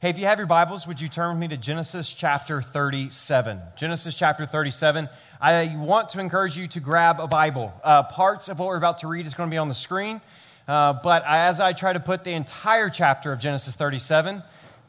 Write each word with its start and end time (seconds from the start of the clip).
Hey, 0.00 0.08
if 0.08 0.18
you 0.18 0.24
have 0.24 0.38
your 0.38 0.46
Bibles, 0.46 0.86
would 0.86 0.98
you 0.98 1.08
turn 1.08 1.28
with 1.28 1.38
me 1.40 1.48
to 1.48 1.58
Genesis 1.58 2.10
chapter 2.10 2.62
37? 2.62 3.60
Genesis 3.76 4.14
chapter 4.14 4.46
37. 4.46 5.10
I 5.42 5.76
want 5.76 6.08
to 6.10 6.20
encourage 6.20 6.56
you 6.56 6.66
to 6.68 6.80
grab 6.80 7.20
a 7.20 7.28
Bible. 7.28 7.70
Uh, 7.84 8.04
parts 8.04 8.48
of 8.48 8.58
what 8.58 8.68
we're 8.68 8.78
about 8.78 8.96
to 9.00 9.08
read 9.08 9.26
is 9.26 9.34
going 9.34 9.50
to 9.50 9.54
be 9.54 9.58
on 9.58 9.68
the 9.68 9.74
screen, 9.74 10.22
uh, 10.66 10.94
but 10.94 11.22
as 11.26 11.60
I 11.60 11.74
try 11.74 11.92
to 11.92 12.00
put 12.00 12.24
the 12.24 12.32
entire 12.32 12.88
chapter 12.88 13.30
of 13.30 13.40
Genesis 13.40 13.76
37, 13.76 14.42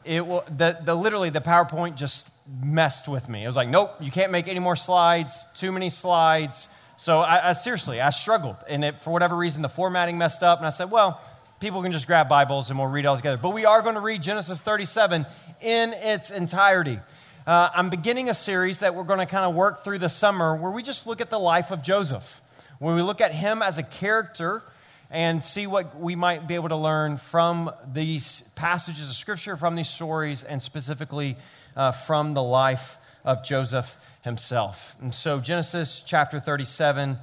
it 0.06 0.26
will, 0.26 0.44
the, 0.56 0.78
the, 0.82 0.94
literally 0.94 1.28
the 1.28 1.42
PowerPoint 1.42 1.96
just 1.96 2.32
messed 2.62 3.06
with 3.06 3.28
me. 3.28 3.44
It 3.44 3.46
was 3.46 3.56
like, 3.56 3.68
nope, 3.68 3.94
you 4.00 4.10
can't 4.10 4.32
make 4.32 4.48
any 4.48 4.60
more 4.60 4.76
slides, 4.76 5.44
too 5.54 5.72
many 5.72 5.90
slides. 5.90 6.68
So 6.96 7.18
I, 7.18 7.50
I 7.50 7.52
seriously, 7.52 8.00
I 8.00 8.08
struggled. 8.08 8.56
And 8.66 8.82
it, 8.82 9.02
for 9.02 9.10
whatever 9.10 9.36
reason, 9.36 9.60
the 9.60 9.68
formatting 9.68 10.16
messed 10.16 10.42
up. 10.42 10.58
And 10.58 10.66
I 10.66 10.70
said, 10.70 10.90
well, 10.90 11.20
people 11.62 11.80
can 11.80 11.92
just 11.92 12.08
grab 12.08 12.28
Bibles 12.28 12.70
and 12.70 12.78
we'll 12.78 12.88
read 12.88 13.06
all 13.06 13.16
together. 13.16 13.38
But 13.40 13.50
we 13.50 13.64
are 13.66 13.82
going 13.82 13.94
to 13.94 14.00
read 14.00 14.20
Genesis 14.20 14.58
37 14.58 15.24
in 15.60 15.92
its 15.92 16.32
entirety. 16.32 16.98
Uh, 17.46 17.70
I'm 17.72 17.88
beginning 17.88 18.28
a 18.28 18.34
series 18.34 18.80
that 18.80 18.96
we're 18.96 19.04
going 19.04 19.20
to 19.20 19.26
kind 19.26 19.44
of 19.44 19.54
work 19.54 19.84
through 19.84 19.98
the 19.98 20.08
summer 20.08 20.56
where 20.56 20.72
we 20.72 20.82
just 20.82 21.06
look 21.06 21.20
at 21.20 21.30
the 21.30 21.38
life 21.38 21.70
of 21.70 21.80
Joseph, 21.80 22.42
where 22.80 22.96
we 22.96 23.02
look 23.02 23.20
at 23.20 23.32
him 23.32 23.62
as 23.62 23.78
a 23.78 23.84
character 23.84 24.64
and 25.08 25.40
see 25.40 25.68
what 25.68 25.96
we 26.00 26.16
might 26.16 26.48
be 26.48 26.56
able 26.56 26.70
to 26.70 26.76
learn 26.76 27.16
from 27.16 27.70
these 27.92 28.42
passages 28.56 29.08
of 29.08 29.14
Scripture, 29.14 29.56
from 29.56 29.76
these 29.76 29.88
stories, 29.88 30.42
and 30.42 30.60
specifically 30.60 31.36
uh, 31.76 31.92
from 31.92 32.34
the 32.34 32.42
life 32.42 32.98
of 33.24 33.44
Joseph 33.44 33.96
himself. 34.22 34.96
And 35.00 35.14
so, 35.14 35.38
Genesis 35.38 36.02
chapter 36.04 36.40
37 36.40 37.18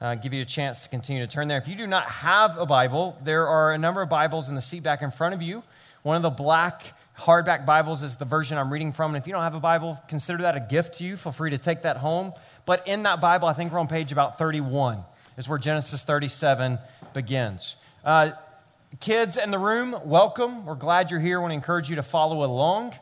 uh, 0.00 0.14
give 0.14 0.32
you 0.32 0.42
a 0.42 0.46
chance 0.46 0.82
to 0.84 0.88
continue 0.88 1.24
to 1.24 1.30
turn 1.30 1.48
there. 1.48 1.58
If 1.58 1.68
you 1.68 1.74
do 1.74 1.86
not 1.86 2.06
have 2.06 2.56
a 2.56 2.64
Bible, 2.64 3.18
there 3.22 3.46
are 3.46 3.72
a 3.72 3.78
number 3.78 4.00
of 4.00 4.08
Bibles 4.08 4.48
in 4.48 4.54
the 4.54 4.62
seat 4.62 4.82
back 4.82 5.02
in 5.02 5.10
front 5.10 5.34
of 5.34 5.42
you. 5.42 5.62
One 6.02 6.16
of 6.16 6.22
the 6.22 6.30
black 6.30 6.94
hardback 7.18 7.66
Bibles 7.66 8.02
is 8.02 8.16
the 8.16 8.24
version 8.24 8.56
I'm 8.56 8.72
reading 8.72 8.92
from. 8.92 9.14
And 9.14 9.22
if 9.22 9.26
you 9.26 9.34
don't 9.34 9.42
have 9.42 9.54
a 9.54 9.60
Bible, 9.60 9.98
consider 10.08 10.42
that 10.42 10.56
a 10.56 10.60
gift 10.60 10.94
to 10.94 11.04
you. 11.04 11.18
Feel 11.18 11.32
free 11.32 11.50
to 11.50 11.58
take 11.58 11.82
that 11.82 11.98
home. 11.98 12.32
But 12.64 12.88
in 12.88 13.02
that 13.02 13.20
Bible, 13.20 13.46
I 13.46 13.52
think 13.52 13.72
we're 13.72 13.78
on 13.78 13.88
page 13.88 14.10
about 14.10 14.38
31, 14.38 15.04
is 15.36 15.46
where 15.46 15.58
Genesis 15.58 16.02
37 16.02 16.78
begins. 17.12 17.76
Uh, 18.02 18.30
kids 19.00 19.36
in 19.36 19.50
the 19.50 19.58
room, 19.58 19.94
welcome. 20.06 20.64
We're 20.64 20.76
glad 20.76 21.10
you're 21.10 21.20
here. 21.20 21.38
I 21.38 21.40
want 21.42 21.50
to 21.50 21.56
encourage 21.56 21.90
you 21.90 21.96
to 21.96 22.02
follow 22.02 22.42
along. 22.42 22.94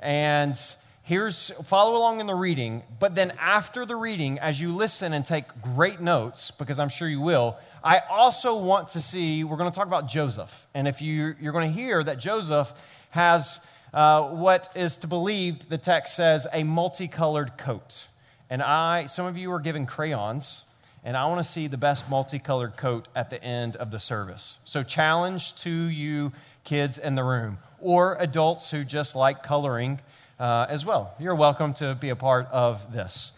And 0.00 0.60
here's 1.04 1.50
follow 1.64 1.96
along 1.96 2.20
in 2.20 2.26
the 2.26 2.34
reading 2.34 2.82
but 3.00 3.14
then 3.14 3.32
after 3.38 3.84
the 3.84 3.96
reading 3.96 4.38
as 4.38 4.60
you 4.60 4.72
listen 4.72 5.12
and 5.12 5.26
take 5.26 5.44
great 5.60 6.00
notes 6.00 6.52
because 6.52 6.78
i'm 6.78 6.88
sure 6.88 7.08
you 7.08 7.20
will 7.20 7.56
i 7.82 8.00
also 8.08 8.56
want 8.56 8.88
to 8.88 9.02
see 9.02 9.42
we're 9.42 9.56
going 9.56 9.70
to 9.70 9.74
talk 9.74 9.88
about 9.88 10.08
joseph. 10.08 10.66
And 10.74 10.86
if 10.86 11.02
you, 11.02 11.34
you're 11.40 11.52
going 11.52 11.72
to 11.72 11.80
hear 11.80 12.02
that 12.02 12.18
joseph 12.18 12.72
has 13.10 13.58
uh, 13.92 14.28
what 14.28 14.68
is 14.74 14.96
to 14.98 15.06
believe 15.06 15.68
the 15.68 15.76
text 15.76 16.16
says 16.16 16.46
a 16.50 16.62
multicolored 16.62 17.58
coat. 17.58 18.06
And 18.48 18.62
i 18.62 19.06
some 19.06 19.26
of 19.26 19.36
you 19.36 19.50
are 19.52 19.60
given 19.60 19.86
crayons 19.86 20.62
and 21.02 21.16
i 21.16 21.26
want 21.26 21.44
to 21.44 21.50
see 21.50 21.66
the 21.66 21.76
best 21.76 22.08
multicolored 22.08 22.76
coat 22.76 23.08
at 23.16 23.28
the 23.28 23.42
end 23.42 23.74
of 23.74 23.90
the 23.90 23.98
service. 23.98 24.58
So 24.64 24.84
challenge 24.84 25.56
to 25.56 25.70
you 25.70 26.32
kids 26.62 26.96
in 26.96 27.16
the 27.16 27.24
room 27.24 27.58
or 27.80 28.16
adults 28.20 28.70
who 28.70 28.84
just 28.84 29.16
like 29.16 29.42
coloring 29.42 29.98
uh, 30.38 30.66
as 30.68 30.84
well. 30.84 31.14
You're 31.18 31.34
welcome 31.34 31.72
to 31.74 31.94
be 31.94 32.10
a 32.10 32.16
part 32.16 32.46
of 32.50 32.92
this. 32.92 33.32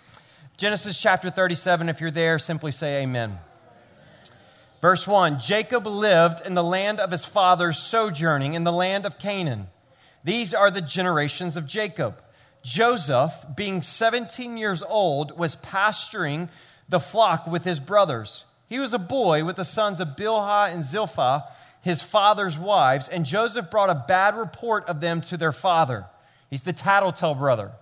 Genesis 0.57 1.01
chapter 1.01 1.31
37, 1.31 1.89
if 1.89 2.01
you're 2.01 2.11
there, 2.11 2.39
simply 2.39 2.73
say 2.73 3.03
amen. 3.03 3.39
Verse 4.81 5.07
1 5.07 5.41
Jacob 5.41 5.87
lived 5.87 6.47
in 6.47 6.55
the 6.55 6.63
land 6.63 7.01
of 7.01 7.11
his 7.11 7.25
fathers, 7.25 7.79
sojourning 7.79 8.55
in 8.55 8.65
the 8.65 8.73
land 8.73 9.07
of 9.07 9.19
Canaan. 9.19 9.69
These 10.23 10.55
are 10.55 10.71
the 10.71 10.81
generations 10.81 11.57
of 11.57 11.67
Jacob. 11.67 12.23
Joseph, 12.63 13.33
being 13.55 13.83
17 13.83 14.57
years 14.57 14.83
old, 14.83 15.37
was 15.37 15.57
pasturing 15.57 16.49
the 16.89 17.01
flock 17.01 17.47
with 17.47 17.65
his 17.65 17.81
brothers. 17.81 18.45
He 18.69 18.79
was 18.79 18.95
a 18.95 18.99
boy 18.99 19.45
with 19.45 19.57
the 19.57 19.65
sons 19.65 20.01
of 20.01 20.17
Bilhah 20.17 20.73
and 20.73 20.85
Zilpah, 20.85 21.45
his 21.83 22.01
father's 22.01 22.59
wives, 22.59 23.09
and 23.09 23.27
Joseph 23.27 23.71
brought 23.71 23.91
a 23.91 24.05
bad 24.09 24.37
report 24.37 24.87
of 24.87 25.01
them 25.01 25.21
to 25.23 25.37
their 25.37 25.53
father. 25.53 26.07
He's 26.55 26.61
the 26.61 26.73
tattletale 26.73 27.35
brother. 27.35 27.73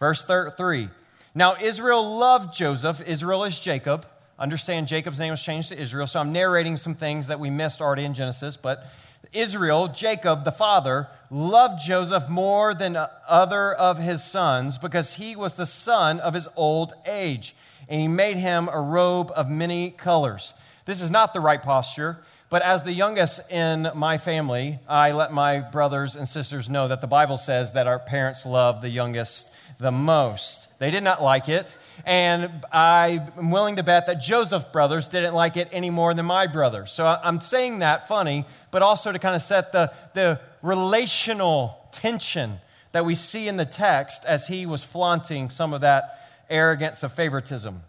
Verse 0.00 0.24
3. 0.24 0.88
Now 1.36 1.54
Israel 1.62 2.18
loved 2.18 2.52
Joseph. 2.52 3.00
Israel 3.06 3.44
is 3.44 3.56
Jacob. 3.56 4.04
Understand 4.36 4.88
Jacob's 4.88 5.20
name 5.20 5.30
was 5.30 5.40
changed 5.40 5.68
to 5.68 5.80
Israel. 5.80 6.08
So 6.08 6.18
I'm 6.18 6.32
narrating 6.32 6.76
some 6.76 6.96
things 6.96 7.28
that 7.28 7.38
we 7.38 7.50
missed 7.50 7.80
already 7.80 8.02
in 8.02 8.14
Genesis. 8.14 8.56
But 8.56 8.84
Israel, 9.32 9.86
Jacob, 9.86 10.44
the 10.44 10.50
father, 10.50 11.06
loved 11.30 11.86
Joseph 11.86 12.28
more 12.28 12.74
than 12.74 12.98
other 13.28 13.72
of 13.72 14.00
his 14.00 14.24
sons 14.24 14.76
because 14.76 15.12
he 15.12 15.36
was 15.36 15.54
the 15.54 15.64
son 15.64 16.18
of 16.18 16.34
his 16.34 16.48
old 16.56 16.94
age. 17.06 17.54
And 17.88 18.00
he 18.00 18.08
made 18.08 18.38
him 18.38 18.68
a 18.72 18.80
robe 18.80 19.30
of 19.36 19.48
many 19.48 19.90
colors. 19.90 20.52
This 20.84 21.00
is 21.00 21.12
not 21.12 21.32
the 21.32 21.38
right 21.38 21.62
posture. 21.62 22.18
But 22.48 22.62
as 22.62 22.84
the 22.84 22.92
youngest 22.92 23.50
in 23.50 23.90
my 23.94 24.18
family, 24.18 24.78
I 24.88 25.10
let 25.12 25.32
my 25.32 25.58
brothers 25.58 26.14
and 26.14 26.28
sisters 26.28 26.68
know 26.68 26.86
that 26.86 27.00
the 27.00 27.08
Bible 27.08 27.36
says 27.36 27.72
that 27.72 27.88
our 27.88 27.98
parents 27.98 28.46
love 28.46 28.82
the 28.82 28.88
youngest 28.88 29.48
the 29.78 29.90
most. 29.90 30.68
They 30.78 30.92
did 30.92 31.02
not 31.02 31.22
like 31.22 31.48
it, 31.48 31.76
and 32.04 32.64
I'm 32.72 33.50
willing 33.50 33.76
to 33.76 33.82
bet 33.82 34.06
that 34.06 34.20
Joseph's 34.20 34.66
brothers 34.66 35.08
didn't 35.08 35.34
like 35.34 35.56
it 35.56 35.68
any 35.72 35.90
more 35.90 36.14
than 36.14 36.24
my 36.24 36.46
brothers. 36.46 36.92
So 36.92 37.04
I'm 37.06 37.40
saying 37.40 37.80
that 37.80 38.06
funny, 38.06 38.44
but 38.70 38.80
also 38.80 39.10
to 39.10 39.18
kind 39.18 39.34
of 39.34 39.42
set 39.42 39.72
the, 39.72 39.92
the 40.14 40.40
relational 40.62 41.76
tension 41.90 42.58
that 42.92 43.04
we 43.04 43.14
see 43.16 43.48
in 43.48 43.56
the 43.56 43.66
text 43.66 44.24
as 44.24 44.46
he 44.46 44.66
was 44.66 44.84
flaunting 44.84 45.50
some 45.50 45.74
of 45.74 45.80
that 45.80 46.20
arrogance 46.48 47.02
of 47.02 47.12
favoritism. 47.12 47.82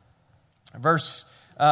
Verse 0.75 1.25
uh, 1.59 1.63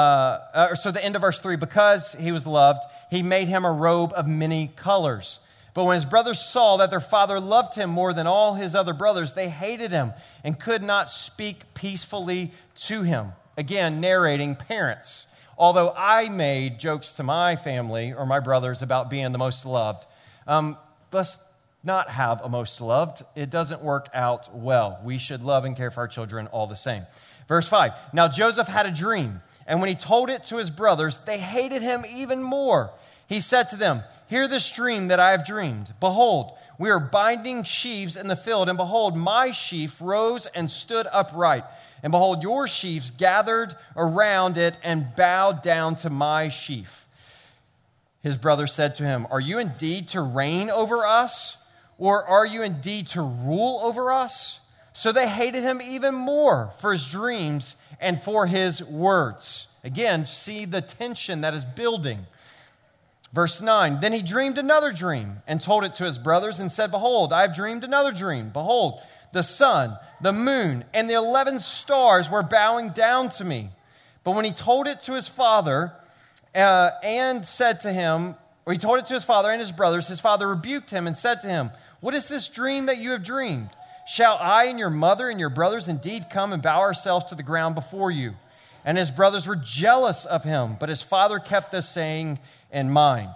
uh, 0.53 0.75
so 0.75 0.91
the 0.91 1.03
end 1.03 1.15
of 1.15 1.21
verse 1.21 1.39
3 1.39 1.55
because 1.55 2.13
he 2.13 2.31
was 2.31 2.47
loved, 2.47 2.83
he 3.11 3.21
made 3.21 3.47
him 3.47 3.65
a 3.65 3.71
robe 3.71 4.13
of 4.13 4.27
many 4.27 4.71
colors. 4.75 5.39
But 5.73 5.83
when 5.83 5.95
his 5.95 6.05
brothers 6.05 6.39
saw 6.39 6.77
that 6.77 6.89
their 6.89 7.01
father 7.01 7.39
loved 7.39 7.75
him 7.75 7.89
more 7.89 8.13
than 8.13 8.27
all 8.27 8.55
his 8.55 8.75
other 8.75 8.93
brothers, 8.93 9.33
they 9.33 9.49
hated 9.49 9.91
him 9.91 10.13
and 10.43 10.59
could 10.59 10.81
not 10.81 11.09
speak 11.09 11.73
peacefully 11.73 12.51
to 12.75 13.01
him. 13.01 13.33
Again, 13.57 13.99
narrating 13.99 14.55
parents. 14.55 15.27
Although 15.57 15.93
I 15.95 16.29
made 16.29 16.79
jokes 16.79 17.13
to 17.13 17.23
my 17.23 17.55
family 17.55 18.13
or 18.13 18.25
my 18.25 18.39
brothers 18.39 18.81
about 18.81 19.09
being 19.09 19.31
the 19.31 19.37
most 19.37 19.65
loved, 19.65 20.05
um, 20.47 20.77
let's 21.11 21.39
not 21.83 22.09
have 22.09 22.41
a 22.41 22.49
most 22.49 22.81
loved. 22.81 23.23
It 23.35 23.49
doesn't 23.49 23.81
work 23.81 24.07
out 24.13 24.53
well. 24.55 24.99
We 25.03 25.17
should 25.17 25.43
love 25.43 25.65
and 25.65 25.75
care 25.75 25.91
for 25.91 26.01
our 26.01 26.07
children 26.07 26.47
all 26.47 26.67
the 26.67 26.75
same. 26.75 27.05
Verse 27.47 27.67
5 27.67 27.91
Now 28.13 28.27
Joseph 28.27 28.67
had 28.67 28.85
a 28.85 28.91
dream 28.91 29.41
and 29.67 29.79
when 29.79 29.89
he 29.89 29.95
told 29.95 30.29
it 30.29 30.43
to 30.45 30.57
his 30.57 30.69
brothers, 30.69 31.19
they 31.25 31.39
hated 31.39 31.81
him 31.81 32.05
even 32.07 32.43
more. 32.43 32.91
He 33.27 33.39
said 33.39 33.69
to 33.69 33.75
them, 33.75 34.03
Hear 34.27 34.47
this 34.47 34.69
dream 34.71 35.09
that 35.09 35.19
I 35.19 35.31
have 35.31 35.45
dreamed. 35.45 35.93
Behold, 35.99 36.53
we 36.79 36.89
are 36.89 36.99
binding 36.99 37.63
sheaves 37.63 38.17
in 38.17 38.27
the 38.27 38.35
field, 38.35 38.69
and 38.69 38.77
behold, 38.77 39.15
my 39.15 39.51
sheaf 39.51 39.97
rose 40.01 40.47
and 40.47 40.69
stood 40.69 41.07
upright. 41.11 41.63
And 42.03 42.11
behold, 42.11 42.43
your 42.43 42.67
sheaves 42.67 43.11
gathered 43.11 43.75
around 43.95 44.57
it 44.57 44.77
and 44.83 45.15
bowed 45.15 45.61
down 45.61 45.95
to 45.97 46.09
my 46.09 46.49
sheaf. 46.49 47.05
His 48.21 48.37
brother 48.37 48.67
said 48.67 48.95
to 48.95 49.03
him, 49.03 49.27
Are 49.29 49.39
you 49.39 49.59
indeed 49.59 50.09
to 50.09 50.21
reign 50.21 50.69
over 50.69 51.05
us? 51.05 51.57
Or 51.97 52.25
are 52.25 52.45
you 52.45 52.61
indeed 52.61 53.07
to 53.07 53.21
rule 53.21 53.79
over 53.83 54.11
us? 54.11 54.59
So 54.93 55.11
they 55.11 55.27
hated 55.27 55.63
him 55.63 55.81
even 55.81 56.15
more 56.15 56.71
for 56.79 56.91
his 56.91 57.07
dreams 57.07 57.75
and 57.99 58.19
for 58.19 58.45
his 58.47 58.83
words. 58.83 59.67
Again, 59.83 60.25
see 60.25 60.65
the 60.65 60.81
tension 60.81 61.41
that 61.41 61.53
is 61.53 61.63
building. 61.63 62.25
Verse 63.33 63.61
9 63.61 63.99
Then 63.99 64.13
he 64.13 64.21
dreamed 64.21 64.57
another 64.57 64.91
dream 64.91 65.43
and 65.47 65.61
told 65.61 65.83
it 65.83 65.93
to 65.95 66.05
his 66.05 66.17
brothers 66.17 66.59
and 66.59 66.71
said, 66.71 66.89
Behold, 66.89 67.33
I 67.33 67.41
have 67.41 67.53
dreamed 67.53 67.83
another 67.83 68.11
dream. 68.11 68.49
Behold, 68.49 69.01
the 69.33 69.43
sun, 69.43 69.97
the 70.21 70.33
moon, 70.33 70.85
and 70.93 71.09
the 71.09 71.15
11 71.15 71.59
stars 71.59 72.29
were 72.29 72.41
bowing 72.43 72.89
down 72.89 73.29
to 73.29 73.43
me. 73.43 73.69
But 74.23 74.31
when 74.31 74.45
he 74.45 74.51
told 74.51 74.87
it 74.87 75.01
to 75.01 75.13
his 75.13 75.27
father 75.27 75.93
uh, 76.55 76.91
and 77.03 77.45
said 77.45 77.81
to 77.81 77.91
him, 77.91 78.35
or 78.65 78.73
he 78.73 78.79
told 78.79 78.99
it 78.99 79.05
to 79.07 79.13
his 79.13 79.23
father 79.25 79.51
and 79.51 79.59
his 79.59 79.71
brothers, 79.71 80.07
his 80.07 80.19
father 80.19 80.47
rebuked 80.47 80.89
him 80.89 81.05
and 81.05 81.17
said 81.17 81.41
to 81.41 81.47
him, 81.47 81.69
What 81.99 82.15
is 82.15 82.27
this 82.27 82.47
dream 82.47 82.87
that 82.87 82.97
you 82.97 83.11
have 83.11 83.23
dreamed? 83.23 83.69
Shall 84.07 84.37
I 84.39 84.65
and 84.65 84.77
your 84.77 84.91
mother 84.91 85.29
and 85.29 85.39
your 85.39 85.49
brothers 85.49 85.87
indeed 85.87 86.27
come 86.29 86.53
and 86.53 86.61
bow 86.61 86.79
ourselves 86.81 87.25
to 87.25 87.35
the 87.35 87.43
ground 87.43 87.73
before 87.73 88.11
you? 88.11 88.35
And 88.85 88.99
his 88.99 89.09
brothers 89.09 89.47
were 89.47 89.55
jealous 89.55 90.25
of 90.25 90.43
him, 90.43 90.77
but 90.79 90.89
his 90.89 91.01
father 91.01 91.39
kept 91.39 91.71
this 91.71 91.89
saying 91.89 92.37
in 92.71 92.91
mind. 92.91 93.33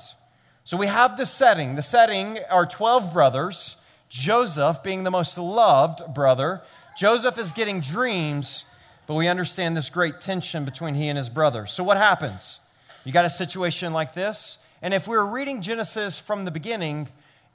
So 0.63 0.77
we 0.77 0.85
have 0.85 1.17
the 1.17 1.25
setting. 1.25 1.75
The 1.75 1.81
setting 1.81 2.37
are 2.51 2.67
12 2.67 3.11
brothers, 3.11 3.77
Joseph 4.09 4.83
being 4.83 5.01
the 5.01 5.09
most 5.09 5.39
loved 5.39 6.13
brother. 6.13 6.61
Joseph 6.95 7.39
is 7.39 7.51
getting 7.51 7.79
dreams, 7.79 8.65
but 9.07 9.15
we 9.15 9.27
understand 9.27 9.75
this 9.75 9.89
great 9.89 10.21
tension 10.21 10.65
between 10.65 10.93
he 10.93 11.07
and 11.07 11.17
his 11.17 11.29
brother. 11.29 11.65
So 11.65 11.83
what 11.83 11.97
happens? 11.97 12.59
You 13.03 13.11
got 13.11 13.25
a 13.25 13.29
situation 13.31 13.91
like 13.91 14.13
this, 14.13 14.59
and 14.83 14.93
if 14.93 15.07
we 15.07 15.17
were 15.17 15.25
reading 15.25 15.63
Genesis 15.63 16.19
from 16.19 16.45
the 16.45 16.51
beginning, 16.51 17.09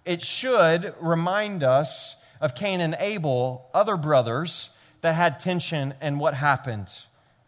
it 0.04 0.20
should 0.20 0.94
remind 1.00 1.62
us 1.62 2.16
of 2.44 2.54
Cain 2.54 2.82
and 2.82 2.94
Abel, 3.00 3.70
other 3.72 3.96
brothers 3.96 4.68
that 5.00 5.14
had 5.14 5.40
tension 5.40 5.94
and 6.02 6.20
what 6.20 6.34
happened. 6.34 6.92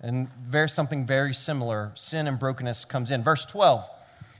And 0.00 0.28
there's 0.48 0.72
something 0.72 1.04
very 1.04 1.34
similar. 1.34 1.92
Sin 1.96 2.26
and 2.26 2.38
brokenness 2.38 2.86
comes 2.86 3.10
in. 3.10 3.22
Verse 3.22 3.44
12. 3.44 3.86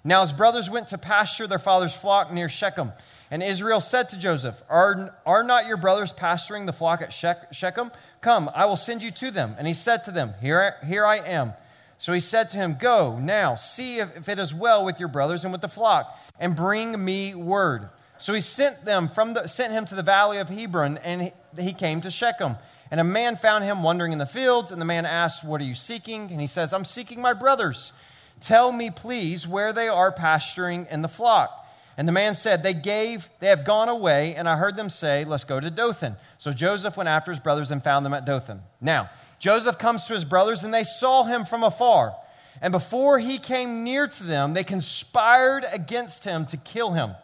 Now 0.03 0.23
his 0.23 0.33
brothers 0.33 0.71
went 0.71 0.89
to 0.89 0.99
pasture 0.99 1.47
their 1.47 1.59
father's 1.59 1.93
flock 1.93 2.33
near 2.33 2.49
Shechem. 2.49 2.93
And 3.31 3.43
Israel 3.43 3.81
said 3.81 4.09
to 4.11 4.19
Joseph, 4.19 4.63
Are, 4.71 5.15
are 5.27 5.43
not 5.43 5.67
your 5.67 5.77
brothers 5.77 6.11
pasturing 6.11 6.65
the 6.65 6.73
flock 6.73 7.03
at 7.03 7.13
Shechem? 7.13 7.93
Come, 8.23 8.51
I 8.55 8.65
will 8.65 8.77
send 8.77 9.03
you 9.03 9.11
to 9.11 9.31
them. 9.31 9.57
And 9.59 9.67
he 9.67 9.75
said 9.75 10.05
to 10.05 10.11
them, 10.11 10.33
Here, 10.41 10.77
here 10.87 11.05
I 11.05 11.19
am. 11.19 11.53
So 11.99 12.15
he 12.15 12.21
said 12.21 12.49
to 12.51 12.57
him, 12.57 12.79
Go 12.81 13.19
now, 13.19 13.57
see 13.57 13.99
if, 13.99 14.17
if 14.17 14.31
it 14.31 14.39
is 14.39 14.55
well 14.55 14.87
with 14.87 15.01
your 15.01 15.11
brothers 15.11 15.45
and 15.45 15.53
with 15.53 15.61
the 15.61 15.69
flock, 15.69 16.19
and 16.41 16.57
bring 16.57 17.05
me 17.05 17.35
word. 17.35 17.91
So 18.19 18.33
he 18.33 18.41
sent 18.41 18.85
them 18.85 19.09
from 19.09 19.35
the, 19.35 19.47
sent 19.47 19.73
him 19.73 19.85
to 19.87 19.95
the 19.95 20.03
valley 20.03 20.39
of 20.39 20.49
Hebron, 20.49 20.99
and 20.99 21.23
he, 21.23 21.33
he 21.59 21.73
came 21.73 22.01
to 22.03 22.11
Shechem. 22.11 22.57
And 22.91 23.01
a 23.01 23.05
man 23.05 23.37
found 23.37 23.65
him 23.65 23.83
wandering 23.83 24.13
in 24.13 24.19
the 24.19 24.27
fields, 24.27 24.71
and 24.71 24.81
the 24.81 24.87
man 24.87 25.07
asked, 25.07 25.45
What 25.45 25.61
are 25.61 25.65
you 25.65 25.75
seeking? 25.75 26.31
And 26.31 26.41
he 26.41 26.47
says, 26.47 26.73
I'm 26.73 26.85
seeking 26.85 27.21
my 27.21 27.33
brothers. 27.33 27.93
Tell 28.41 28.71
me, 28.71 28.91
please, 28.91 29.47
where 29.49 29.73
they 29.73 29.89
are 29.89 30.13
pasturing 30.13 30.87
in 30.91 31.03
the 31.03 31.09
flock. 31.09 31.67
And 31.97 32.07
the 32.07 32.13
man 32.13 32.35
said, 32.35 32.63
They 32.63 32.75
gave, 32.75 33.29
they 33.41 33.49
have 33.49 33.65
gone 33.65 33.89
away, 33.89 34.35
and 34.35 34.49
I 34.49 34.57
heard 34.57 34.77
them 34.77 34.91
say, 34.91 35.25
Let's 35.25 35.45
go 35.45 35.59
to 35.59 35.71
Dothan. 35.71 36.17
So 36.39 36.53
Joseph 36.53 36.97
went 36.97 37.09
after 37.09 37.31
his 37.31 37.41
brothers 37.41 37.71
and 37.71 37.83
found 37.83 38.07
them 38.07 38.15
at 38.15 38.25
Dothan. 38.25 38.63
Now, 38.81 39.11
Joseph 39.39 39.79
comes 39.79 40.07
to 40.07 40.15
his 40.15 40.25
brothers, 40.25 40.63
and 40.63 40.73
they 40.73 40.85
saw 40.85 41.25
him 41.25 41.45
from 41.45 41.65
afar. 41.65 42.15
And 42.61 42.73
before 42.73 43.19
he 43.19 43.39
came 43.39 43.85
near 43.85 44.07
to 44.09 44.25
them, 44.25 44.55
they 44.55 44.65
conspired 44.65 45.65
against 45.73 46.25
him 46.25 46.47
to 46.47 46.57
kill 46.57 46.93
him. 46.93 47.15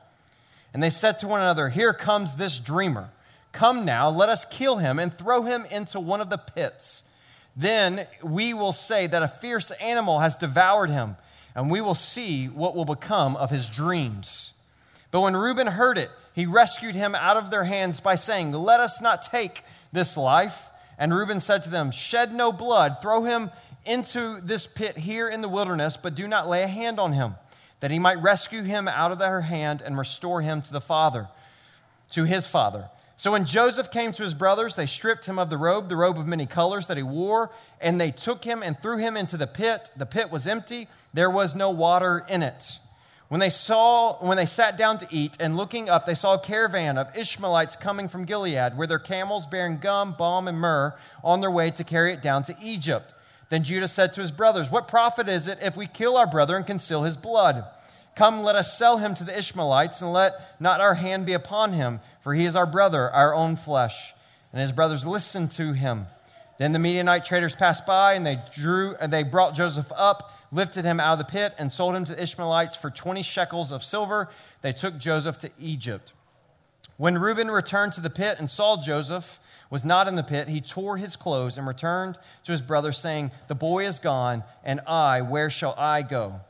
And 0.74 0.82
they 0.82 0.90
said 0.90 1.19
to 1.19 1.28
one 1.28 1.40
another, 1.40 1.69
Here 1.69 1.92
comes 1.92 2.34
this 2.34 2.58
dreamer. 2.58 3.10
Come 3.52 3.84
now, 3.84 4.08
let 4.08 4.28
us 4.28 4.44
kill 4.46 4.78
him 4.78 4.98
and 4.98 5.16
throw 5.16 5.42
him 5.42 5.66
into 5.70 6.00
one 6.00 6.20
of 6.20 6.30
the 6.30 6.38
pits. 6.38 7.02
Then 7.54 8.06
we 8.22 8.54
will 8.54 8.72
say 8.72 9.06
that 9.06 9.22
a 9.22 9.28
fierce 9.28 9.70
animal 9.72 10.20
has 10.20 10.36
devoured 10.36 10.88
him, 10.88 11.16
and 11.54 11.70
we 11.70 11.82
will 11.82 11.94
see 11.94 12.46
what 12.46 12.74
will 12.74 12.86
become 12.86 13.36
of 13.36 13.50
his 13.50 13.66
dreams. 13.66 14.52
But 15.10 15.20
when 15.20 15.36
Reuben 15.36 15.66
heard 15.66 15.98
it, 15.98 16.10
he 16.34 16.46
rescued 16.46 16.94
him 16.94 17.14
out 17.14 17.36
of 17.36 17.50
their 17.50 17.64
hands 17.64 18.00
by 18.00 18.14
saying, 18.14 18.52
Let 18.52 18.80
us 18.80 19.02
not 19.02 19.20
take 19.22 19.62
this 19.92 20.16
life. 20.16 20.69
And 20.98 21.14
Reuben 21.14 21.40
said 21.40 21.62
to 21.64 21.70
them, 21.70 21.90
Shed 21.90 22.32
no 22.32 22.52
blood, 22.52 23.02
throw 23.02 23.24
him 23.24 23.50
into 23.84 24.40
this 24.40 24.66
pit 24.66 24.96
here 24.96 25.28
in 25.28 25.42
the 25.42 25.48
wilderness, 25.48 25.96
but 25.96 26.14
do 26.14 26.26
not 26.26 26.48
lay 26.48 26.62
a 26.62 26.69
hand 26.69 26.98
on 26.98 27.12
him, 27.12 27.34
that 27.82 27.90
he 27.90 27.99
might 27.99 28.23
rescue 28.23 28.62
him 28.62 28.87
out 28.87 29.11
of 29.11 29.19
their 29.19 29.40
hand 29.40 29.82
and 29.82 29.99
restore 29.99 30.40
him 30.40 30.62
to 30.62 30.73
the 30.73 30.81
father, 30.81 31.26
to 32.11 32.23
his 32.23 32.46
father. 32.46 32.88
So 33.17 33.32
when 33.32 33.44
Joseph 33.44 33.90
came 33.90 34.12
to 34.12 34.23
his 34.23 34.34
brothers, 34.34 34.76
they 34.76 34.87
stripped 34.87 35.26
him 35.26 35.37
of 35.37 35.50
the 35.50 35.58
robe, 35.58 35.88
the 35.88 35.96
robe 35.96 36.17
of 36.17 36.29
many 36.29 36.46
colors 36.46 36.87
that 36.87 36.96
he 36.96 37.02
wore, 37.02 37.50
and 37.81 38.00
they 38.00 38.12
took 38.12 38.44
him 38.44 38.62
and 38.62 38.81
threw 38.81 38.99
him 38.99 39.17
into 39.17 39.37
the 39.37 39.49
pit. 39.49 39.90
The 39.96 40.06
pit 40.06 40.31
was 40.31 40.46
empty, 40.46 40.87
there 41.12 41.29
was 41.29 41.56
no 41.56 41.70
water 41.70 42.25
in 42.29 42.44
it. 42.44 42.79
When 43.26 43.40
they 43.40 43.50
saw 43.50 44.17
when 44.25 44.37
they 44.37 44.46
sat 44.46 44.76
down 44.76 44.99
to 44.99 45.08
eat 45.11 45.37
and 45.40 45.56
looking 45.56 45.90
up 45.90 46.06
they 46.06 46.14
saw 46.14 46.34
a 46.34 46.38
caravan 46.38 46.99
of 46.99 47.17
Ishmaelites 47.17 47.75
coming 47.75 48.08
from 48.08 48.26
Gilead 48.26 48.79
with 48.79 48.90
their 48.90 49.00
camels 49.00 49.44
bearing 49.46 49.79
gum, 49.79 50.14
balm 50.17 50.46
and 50.46 50.61
myrrh 50.61 50.94
on 51.25 51.40
their 51.40 51.50
way 51.50 51.73
to 51.73 51.82
carry 51.82 52.12
it 52.12 52.23
down 52.23 52.44
to 52.44 52.55
Egypt. 52.62 53.12
Then 53.52 53.64
Judah 53.64 53.87
said 53.87 54.14
to 54.14 54.22
his 54.22 54.32
brothers, 54.32 54.70
"What 54.70 54.88
profit 54.88 55.28
is 55.28 55.46
it 55.46 55.58
if 55.60 55.76
we 55.76 55.87
kill 55.87 56.16
our 56.16 56.26
brother 56.26 56.56
and 56.56 56.66
conceal 56.66 57.02
his 57.02 57.19
blood? 57.19 57.66
Come, 58.16 58.43
let 58.43 58.56
us 58.56 58.78
sell 58.78 58.96
him 58.96 59.12
to 59.12 59.25
the 59.25 59.38
Ishmaelites 59.38 60.00
and 60.00 60.10
let 60.10 60.58
not 60.58 60.81
our 60.81 60.94
hand 60.94 61.26
be 61.26 61.34
upon 61.34 61.75
him." 61.75 62.00
for 62.22 62.32
he 62.32 62.46
is 62.46 62.56
our 62.56 62.64
brother, 62.64 63.10
our 63.10 63.34
own 63.34 63.56
flesh. 63.56 64.14
And 64.52 64.62
his 64.62 64.72
brothers 64.72 65.04
listened 65.04 65.50
to 65.52 65.75
him. 65.75 66.06
Then 66.56 66.72
the 66.72 66.78
Midianite 66.78 67.25
traders 67.25 67.54
passed 67.54 67.84
by, 67.84 68.14
and 68.14 68.25
they 68.25 68.40
drew 68.54 68.96
and 69.00 69.12
they 69.12 69.22
brought 69.22 69.55
Joseph 69.55 69.93
up, 69.94 70.32
lifted 70.52 70.84
him 70.84 71.00
out 71.00 71.14
of 71.14 71.19
the 71.19 71.25
pit, 71.25 71.55
and 71.58 71.70
sold 71.70 71.94
him 71.94 72.05
to 72.05 72.14
the 72.14 72.22
Ishmaelites 72.22 72.76
for 72.76 72.90
twenty 72.90 73.22
shekels 73.22 73.72
of 73.72 73.84
silver. 73.84 74.31
They 74.62 74.72
took 74.72 74.96
Joseph 74.96 75.37
to 75.38 75.50
Egypt. 75.58 76.12
When 76.96 77.19
Reuben 77.19 77.50
returned 77.50 77.94
to 77.94 78.00
the 78.00 78.10
pit 78.10 78.38
and 78.38 78.48
saw 78.48 78.81
Joseph 78.81 79.40
was 79.72 79.86
not 79.86 80.06
in 80.06 80.16
the 80.16 80.22
pit, 80.22 80.48
he 80.48 80.60
tore 80.60 80.98
his 80.98 81.16
clothes 81.16 81.56
and 81.56 81.66
returned 81.66 82.19
to 82.44 82.52
his 82.52 82.60
brothers, 82.60 82.98
saying, 82.98 83.30
The 83.48 83.54
boy 83.54 83.86
is 83.86 84.00
gone, 84.00 84.44
and 84.62 84.82
I, 84.86 85.22
where 85.22 85.48
shall 85.48 85.74
I 85.78 86.02
go? 86.02 86.40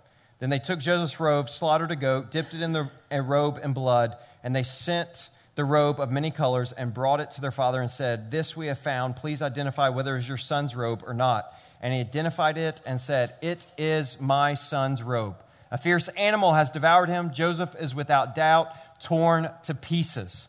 Then 0.41 0.51
they 0.51 0.59
took 0.59 0.81
Joseph's 0.81 1.21
robe, 1.21 1.49
slaughtered 1.49 1.93
a 1.93 1.97
goat, 1.97 2.33
dipped 2.33 2.53
it 2.53 2.63
in 2.63 2.73
the 2.73 2.91
robe 3.13 3.61
in 3.63 3.75
blood, 3.75 4.17
and 4.43 4.57
they 4.57 4.65
sent 4.65 5.31
the 5.55 5.65
robe 5.65 6.01
of 6.01 6.11
many 6.11 6.33
colors 6.33 6.73
and 6.73 6.93
brought 6.93 7.21
it 7.21 7.31
to 7.31 7.41
their 7.41 7.53
father 7.53 7.81
and 7.81 7.89
said, 7.89 8.33
This 8.33 8.57
we 8.57 8.67
have 8.67 8.81
found. 8.81 9.15
Please 9.15 9.41
identify 9.41 9.89
whether 9.89 10.17
it 10.17 10.19
is 10.19 10.27
your 10.27 10.37
son's 10.37 10.75
robe 10.75 11.05
or 11.07 11.15
not. 11.15 11.57
And 11.81 11.95
he 11.95 12.01
identified 12.01 12.59
it 12.59 12.81
and 12.85 13.01
said, 13.01 13.37
It 13.41 13.69
is 13.79 14.21
my 14.21 14.55
son's 14.55 15.01
robe. 15.01 15.37
A 15.71 15.79
fierce 15.79 16.09
animal 16.09 16.55
has 16.55 16.73
devoured 16.73 17.09
him. 17.09 17.33
Joseph 17.33 17.77
is 17.79 17.95
without 17.95 18.35
doubt 18.35 19.01
torn 19.01 19.49
to 19.63 19.77
pieces. 19.77 20.49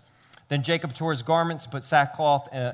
Then 0.50 0.64
Jacob 0.64 0.94
tore 0.94 1.12
his 1.12 1.24
garments 1.24 1.64
and 1.64 1.72
put 1.72 1.84
sackcloth 1.84 2.54
uh, 2.54 2.74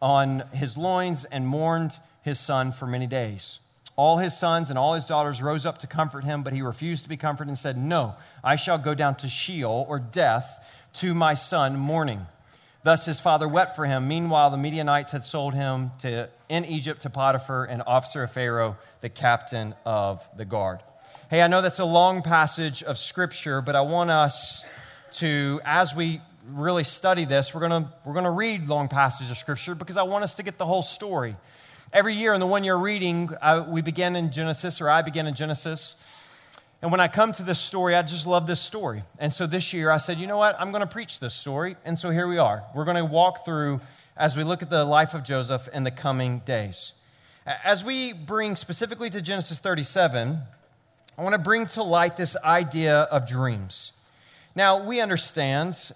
on 0.00 0.44
his 0.52 0.76
loins 0.76 1.24
and 1.26 1.46
mourned 1.46 1.98
his 2.22 2.38
son 2.38 2.72
for 2.72 2.86
many 2.86 3.06
days. 3.06 3.58
All 3.96 4.18
his 4.18 4.36
sons 4.36 4.70
and 4.70 4.78
all 4.78 4.94
his 4.94 5.04
daughters 5.04 5.42
rose 5.42 5.66
up 5.66 5.78
to 5.78 5.86
comfort 5.86 6.24
him, 6.24 6.42
but 6.42 6.52
he 6.52 6.62
refused 6.62 7.02
to 7.02 7.08
be 7.08 7.16
comforted 7.16 7.48
and 7.48 7.58
said, 7.58 7.76
No, 7.76 8.14
I 8.42 8.56
shall 8.56 8.78
go 8.78 8.94
down 8.94 9.16
to 9.16 9.28
Sheol 9.28 9.84
or 9.88 9.98
death 9.98 10.58
to 10.94 11.14
my 11.14 11.34
son 11.34 11.76
mourning. 11.76 12.26
Thus 12.82 13.04
his 13.04 13.20
father 13.20 13.46
wept 13.46 13.76
for 13.76 13.84
him. 13.84 14.08
Meanwhile, 14.08 14.50
the 14.50 14.56
Midianites 14.56 15.10
had 15.10 15.24
sold 15.24 15.52
him 15.52 15.90
to, 15.98 16.30
in 16.48 16.64
Egypt 16.64 17.02
to 17.02 17.10
Potiphar, 17.10 17.66
an 17.66 17.82
officer 17.82 18.22
of 18.22 18.32
Pharaoh, 18.32 18.78
the 19.02 19.10
captain 19.10 19.74
of 19.84 20.26
the 20.34 20.46
guard. 20.46 20.80
Hey, 21.28 21.42
I 21.42 21.46
know 21.46 21.60
that's 21.60 21.78
a 21.78 21.84
long 21.84 22.22
passage 22.22 22.82
of 22.82 22.96
scripture, 22.96 23.60
but 23.60 23.76
I 23.76 23.82
want 23.82 24.10
us 24.10 24.64
to, 25.12 25.60
as 25.64 25.94
we 25.94 26.22
really 26.52 26.84
study 26.84 27.24
this, 27.24 27.54
we're 27.54 27.66
going 27.66 27.84
to 27.84 27.92
we're 28.04 28.12
going 28.12 28.24
to 28.24 28.30
read 28.30 28.68
long 28.68 28.88
passages 28.88 29.30
of 29.30 29.38
scripture 29.38 29.74
because 29.74 29.96
I 29.96 30.02
want 30.02 30.24
us 30.24 30.34
to 30.34 30.42
get 30.42 30.58
the 30.58 30.66
whole 30.66 30.82
story. 30.82 31.36
Every 31.92 32.14
year 32.14 32.34
in 32.34 32.40
the 32.40 32.46
one 32.46 32.64
year 32.64 32.76
reading, 32.76 33.30
I, 33.42 33.60
we 33.60 33.82
begin 33.82 34.16
in 34.16 34.30
Genesis, 34.30 34.80
or 34.80 34.88
I 34.88 35.02
begin 35.02 35.26
in 35.26 35.34
Genesis. 35.34 35.96
And 36.82 36.90
when 36.90 37.00
I 37.00 37.08
come 37.08 37.32
to 37.32 37.42
this 37.42 37.58
story, 37.58 37.94
I 37.94 38.02
just 38.02 38.26
love 38.26 38.46
this 38.46 38.60
story. 38.60 39.02
And 39.18 39.32
so 39.32 39.46
this 39.46 39.72
year 39.72 39.90
I 39.90 39.98
said, 39.98 40.18
you 40.18 40.26
know 40.26 40.38
what? 40.38 40.56
I'm 40.58 40.70
going 40.70 40.80
to 40.80 40.86
preach 40.86 41.20
this 41.20 41.34
story. 41.34 41.76
And 41.84 41.98
so 41.98 42.10
here 42.10 42.26
we 42.26 42.38
are. 42.38 42.64
We're 42.74 42.86
going 42.86 42.96
to 42.96 43.04
walk 43.04 43.44
through 43.44 43.80
as 44.16 44.36
we 44.36 44.44
look 44.44 44.62
at 44.62 44.70
the 44.70 44.84
life 44.84 45.12
of 45.12 45.22
Joseph 45.22 45.68
in 45.74 45.84
the 45.84 45.90
coming 45.90 46.38
days. 46.40 46.92
As 47.46 47.84
we 47.84 48.12
bring 48.12 48.56
specifically 48.56 49.10
to 49.10 49.20
Genesis 49.20 49.58
37, 49.58 50.38
I 51.18 51.22
want 51.22 51.34
to 51.34 51.38
bring 51.38 51.66
to 51.66 51.82
light 51.82 52.16
this 52.16 52.36
idea 52.36 53.00
of 53.00 53.26
dreams. 53.26 53.92
Now, 54.54 54.82
we 54.84 55.00
understand 55.00 55.92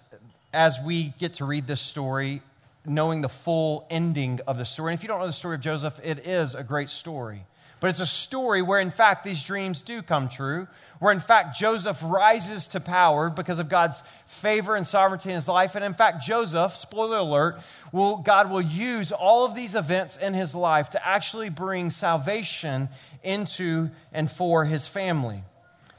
as 0.55 0.79
we 0.79 1.13
get 1.19 1.35
to 1.35 1.45
read 1.45 1.67
this 1.67 1.81
story, 1.81 2.41
knowing 2.85 3.21
the 3.21 3.29
full 3.29 3.85
ending 3.89 4.39
of 4.47 4.57
the 4.57 4.65
story. 4.65 4.93
And 4.93 4.99
if 4.99 5.03
you 5.03 5.07
don't 5.07 5.19
know 5.19 5.27
the 5.27 5.33
story 5.33 5.55
of 5.55 5.61
Joseph, 5.61 5.99
it 6.03 6.25
is 6.25 6.55
a 6.55 6.63
great 6.63 6.89
story. 6.89 7.45
But 7.81 7.89
it's 7.89 7.99
a 7.99 8.05
story 8.05 8.61
where, 8.61 8.79
in 8.79 8.89
fact, 8.89 9.23
these 9.23 9.43
dreams 9.43 9.81
do 9.81 10.01
come 10.01 10.29
true, 10.29 10.67
where, 10.99 11.11
in 11.11 11.19
fact, 11.19 11.57
Joseph 11.57 11.99
rises 12.01 12.67
to 12.67 12.79
power 12.79 13.29
because 13.29 13.59
of 13.59 13.67
God's 13.67 14.01
favor 14.27 14.75
and 14.75 14.87
sovereignty 14.87 15.29
in 15.29 15.35
his 15.35 15.47
life. 15.47 15.75
And, 15.75 15.83
in 15.83 15.93
fact, 15.93 16.25
Joseph, 16.25 16.75
spoiler 16.75 17.17
alert, 17.17 17.59
will, 17.91 18.17
God 18.17 18.49
will 18.49 18.61
use 18.61 19.11
all 19.11 19.45
of 19.45 19.55
these 19.55 19.75
events 19.75 20.15
in 20.15 20.33
his 20.33 20.55
life 20.55 20.91
to 20.91 21.05
actually 21.05 21.49
bring 21.49 21.89
salvation 21.89 22.87
into 23.23 23.89
and 24.13 24.31
for 24.31 24.63
his 24.63 24.87
family. 24.87 25.43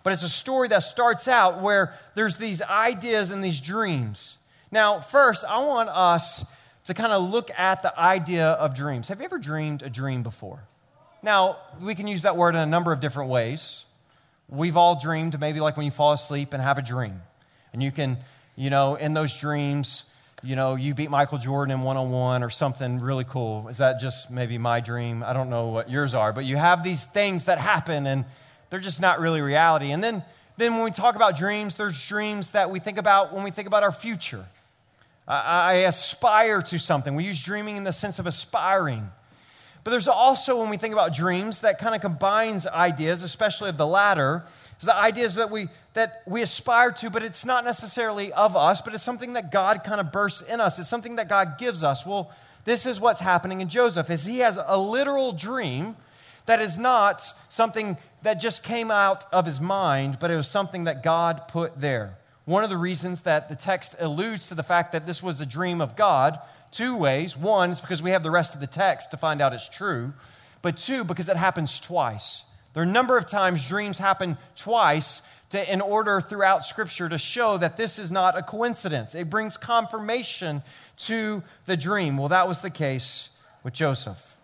But 0.03 0.13
it's 0.13 0.23
a 0.23 0.29
story 0.29 0.69
that 0.69 0.85
starts 0.85 1.29
out 1.29 1.61
where 1.61 1.93
there's 2.15 2.37
these 2.37 2.63
ideas 2.63 3.33
and 3.33 3.45
these 3.45 3.61
dreams. 3.61 4.39
Now, 4.77 5.01
first, 5.01 5.47
I 5.47 5.65
want 5.65 5.89
us 5.89 6.45
to 6.85 6.93
kind 6.93 7.11
of 7.11 7.31
look 7.31 7.51
at 7.57 7.81
the 7.81 7.99
idea 7.99 8.49
of 8.49 8.75
dreams. 8.75 9.09
Have 9.09 9.21
you 9.21 9.25
ever 9.25 9.39
dreamed 9.39 9.81
a 9.81 9.89
dream 9.89 10.23
before? 10.23 10.61
Now, 11.23 11.57
we 11.81 11.95
can 11.95 12.07
use 12.07 12.21
that 12.25 12.37
word 12.37 12.55
in 12.55 12.61
a 12.61 12.67
number 12.67 12.93
of 12.93 13.01
different 13.01 13.31
ways. 13.31 13.87
We've 14.51 14.77
all 14.77 15.01
dreamed, 15.01 15.41
maybe 15.41 15.61
like 15.61 15.79
when 15.79 15.87
you 15.87 15.91
fall 15.91 16.13
asleep 16.13 16.53
and 16.53 16.63
have 16.63 16.77
a 16.77 16.83
dream. 16.83 17.23
And 17.73 17.83
you 17.83 17.91
can, 17.91 18.19
you 18.55 18.69
know, 18.69 18.97
in 18.97 19.15
those 19.15 19.35
dreams, 19.35 20.03
you 20.43 20.57
know, 20.57 20.75
you 20.75 20.93
beat 20.93 21.09
Michael 21.09 21.39
Jordan 21.39 21.73
in 21.73 21.81
one 21.81 21.97
on 21.97 22.11
one 22.11 22.43
or 22.43 22.51
something 22.51 23.01
really 23.01 23.25
cool. 23.25 23.69
Is 23.69 23.79
that 23.79 23.99
just 23.99 24.31
maybe 24.31 24.59
my 24.59 24.81
dream? 24.81 25.23
I 25.23 25.33
don't 25.33 25.49
know 25.49 25.69
what 25.69 25.89
yours 25.89 26.13
are, 26.13 26.35
but 26.35 26.45
you 26.45 26.59
have 26.59 26.85
these 26.85 27.07
things 27.07 27.47
that 27.47 27.57
happen 27.57 28.07
and 28.07 28.27
they're 28.69 28.79
just 28.79 29.01
not 29.01 29.21
really 29.21 29.41
reality. 29.41 29.91
And 29.93 30.05
then, 30.05 30.23
then 30.59 30.75
when 30.75 30.85
we 30.85 30.91
talk 30.91 31.17
about 31.17 31.35
dreams, 31.35 31.77
there's 31.77 32.07
dreams 32.07 32.51
that 32.51 32.71
we 32.71 32.79
think 32.79 32.99
about 32.99 33.33
when 33.33 33.43
we 33.43 33.51
think 33.51 33.69
about 33.69 33.83
our 33.83 33.91
future. 33.91 34.45
I, 35.29 35.75
aspire 35.87 36.63
to 36.63 36.79
something. 36.79 37.15
We 37.15 37.25
use 37.25 37.43
dreaming 37.43 37.77
in 37.77 37.85
the 37.85 37.93
sense 37.93 38.19
of 38.19 38.27
aspiring. 38.27 39.11
But 39.83 39.91
there's 39.93 40.09
also, 40.09 40.61
when 40.61 40.71
we 40.71 40.77
think 40.77 40.93
about 40.93 41.15
dreams, 41.15 41.61
that 41.61 41.79
kind 41.79 41.95
of 41.95 42.01
combines 42.01 42.67
ideas, 42.67 43.23
especially 43.23 43.69
of 43.69 43.77
the 43.77 43.87
latter, 43.87 44.45
is 44.81 44.87
the 44.87 44.97
ideas 44.97 45.37
that 45.37 45.51
we, 45.51 45.69
that 45.95 46.23
we 46.27 46.43
aspire 46.43 46.91
to, 46.93 47.11
but 47.11 47.23
it's 47.23 47.45
not 47.45 47.65
necessarily 47.65 48.33
of 48.33 48.57
us, 48.57 48.81
but 48.81 48.95
it's 48.95 49.03
something 49.05 49.35
that 49.35 49.53
God 49.53 49.85
kind 49.85 50.01
of 50.01 50.11
bursts 50.11 50.43
in 50.43 50.61
us. 50.61 50.79
It's 50.79 50.89
something 50.89 51.17
that 51.17 51.29
God 51.29 51.57
gives 51.57 51.85
us. 51.85 52.05
Well, 52.05 52.33
this 52.65 52.85
is 52.85 53.01
what's 53.01 53.21
happening 53.21 53.61
in 53.61 53.69
Joseph, 53.69 54.11
is 54.11 54.25
he 54.25 54.39
has 54.39 54.59
a 54.65 54.77
literal 54.77 55.33
dream 55.33 55.97
that 56.47 56.61
is 56.61 56.79
not 56.79 57.33
something 57.49 57.97
that 58.23 58.35
just 58.35 58.65
came 58.65 58.91
out 58.91 59.25
of 59.33 59.47
his 59.47 59.61
mind, 59.61 60.19
but 60.19 60.33
it 60.33 60.37
was 60.37 60.49
something 60.49 60.85
that 60.85 61.03
God 61.05 61.47
put 61.47 61.81
there. 61.81 62.17
One 62.47 62.65
of 62.65 62.71
the 62.71 62.79
reasons 62.79 63.21
that 63.23 63.49
the 63.49 63.57
text 63.57 63.97
alludes 63.99 64.49
to 64.49 64.55
the 64.55 64.63
fact 64.63 64.93
that 64.93 65.07
this 65.07 65.23
was 65.23 65.41
a 65.41 65.47
dream 65.47 65.81
of 65.81 65.97
God 65.97 66.41
Two 66.71 66.97
ways. 66.97 67.37
One 67.37 67.71
is 67.71 67.81
because 67.81 68.03
we 68.03 68.11
have 68.11 68.23
the 68.23 68.31
rest 68.31 68.55
of 68.55 68.61
the 68.61 68.67
text 68.67 69.11
to 69.13 69.17
find 69.17 69.41
out 69.41 69.55
it's 69.55 69.69
true, 69.69 70.13
but 70.61 70.77
two, 70.77 71.05
because 71.05 71.29
it 71.29 71.37
happens 71.37 71.81
twice. 71.81 72.43
There 72.73 72.83
are 72.83 72.87
a 72.87 72.89
number 72.91 73.17
of 73.17 73.27
times 73.27 73.67
dreams 73.67 73.99
happen 73.99 74.37
twice 74.57 75.23
to, 75.51 75.73
in 75.73 75.81
order 75.81 76.21
throughout 76.21 76.65
Scripture 76.65 77.09
to 77.09 77.17
show 77.17 77.57
that 77.57 77.77
this 77.77 77.99
is 77.99 78.11
not 78.11 78.37
a 78.37 78.43
coincidence. 78.43 79.15
It 79.15 79.31
brings 79.31 79.57
confirmation 79.57 80.63
to 80.99 81.43
the 81.65 81.77
dream. 81.77 82.19
Well, 82.19 82.29
that 82.29 82.49
was 82.49 82.61
the 82.61 82.69
case 82.69 83.31
with 83.63 83.73
Joseph. 83.73 84.37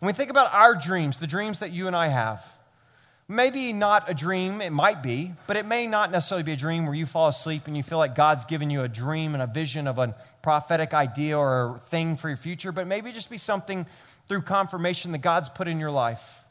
When 0.00 0.08
we 0.08 0.12
think 0.12 0.30
about 0.30 0.52
our 0.52 0.74
dreams, 0.74 1.18
the 1.18 1.26
dreams 1.26 1.60
that 1.60 1.72
you 1.72 1.86
and 1.86 1.96
I 1.96 2.08
have, 2.08 2.44
maybe 3.30 3.72
not 3.72 4.10
a 4.10 4.14
dream, 4.14 4.60
it 4.60 4.70
might 4.70 5.02
be, 5.02 5.32
but 5.46 5.56
it 5.56 5.64
may 5.64 5.86
not 5.86 6.10
necessarily 6.10 6.42
be 6.42 6.52
a 6.52 6.56
dream 6.56 6.84
where 6.84 6.94
you 6.94 7.06
fall 7.06 7.28
asleep 7.28 7.68
and 7.68 7.76
you 7.76 7.82
feel 7.82 7.98
like 7.98 8.14
God's 8.14 8.44
given 8.44 8.70
you 8.70 8.82
a 8.82 8.88
dream 8.88 9.34
and 9.34 9.42
a 9.42 9.46
vision 9.46 9.86
of 9.86 9.98
a 9.98 10.16
prophetic 10.42 10.92
idea 10.92 11.38
or 11.38 11.76
a 11.76 11.78
thing 11.90 12.16
for 12.16 12.28
your 12.28 12.36
future, 12.36 12.72
but 12.72 12.86
maybe 12.86 13.12
just 13.12 13.30
be 13.30 13.38
something 13.38 13.86
through 14.26 14.42
confirmation 14.42 15.12
that 15.12 15.18
God's 15.18 15.48
put 15.48 15.68
in 15.68 15.78
your 15.78 15.92
life. 15.92 16.42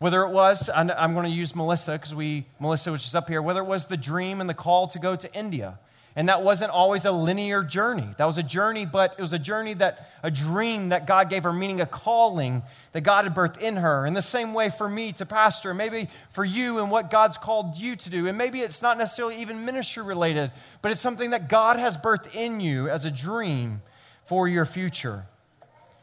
Whether 0.00 0.22
it 0.24 0.30
was, 0.30 0.68
I'm 0.68 1.14
going 1.14 1.24
to 1.24 1.30
use 1.30 1.54
Melissa 1.54 1.92
because 1.92 2.14
we, 2.14 2.44
Melissa 2.58 2.90
was 2.90 3.02
just 3.02 3.14
up 3.14 3.28
here, 3.28 3.40
whether 3.40 3.60
it 3.60 3.66
was 3.66 3.86
the 3.86 3.96
dream 3.96 4.40
and 4.40 4.50
the 4.50 4.54
call 4.54 4.88
to 4.88 4.98
go 4.98 5.14
to 5.14 5.32
India 5.32 5.78
and 6.16 6.28
that 6.28 6.42
wasn't 6.42 6.70
always 6.70 7.04
a 7.04 7.10
linear 7.10 7.64
journey. 7.64 8.08
That 8.18 8.24
was 8.24 8.38
a 8.38 8.42
journey, 8.42 8.86
but 8.86 9.16
it 9.18 9.20
was 9.20 9.32
a 9.32 9.38
journey 9.38 9.74
that, 9.74 10.10
a 10.22 10.30
dream 10.30 10.90
that 10.90 11.08
God 11.08 11.28
gave 11.28 11.42
her, 11.42 11.52
meaning 11.52 11.80
a 11.80 11.86
calling 11.86 12.62
that 12.92 13.00
God 13.00 13.24
had 13.24 13.34
birthed 13.34 13.60
in 13.60 13.76
her. 13.76 14.06
In 14.06 14.14
the 14.14 14.22
same 14.22 14.54
way 14.54 14.70
for 14.70 14.88
me 14.88 15.12
to 15.14 15.26
pastor, 15.26 15.74
maybe 15.74 16.08
for 16.30 16.44
you 16.44 16.78
and 16.78 16.88
what 16.88 17.10
God's 17.10 17.36
called 17.36 17.76
you 17.76 17.96
to 17.96 18.10
do. 18.10 18.28
And 18.28 18.38
maybe 18.38 18.60
it's 18.60 18.80
not 18.80 18.96
necessarily 18.96 19.40
even 19.40 19.64
ministry 19.64 20.04
related, 20.04 20.52
but 20.82 20.92
it's 20.92 21.00
something 21.00 21.30
that 21.30 21.48
God 21.48 21.80
has 21.80 21.96
birthed 21.96 22.32
in 22.32 22.60
you 22.60 22.88
as 22.88 23.04
a 23.04 23.10
dream 23.10 23.82
for 24.24 24.46
your 24.46 24.66
future. 24.66 25.26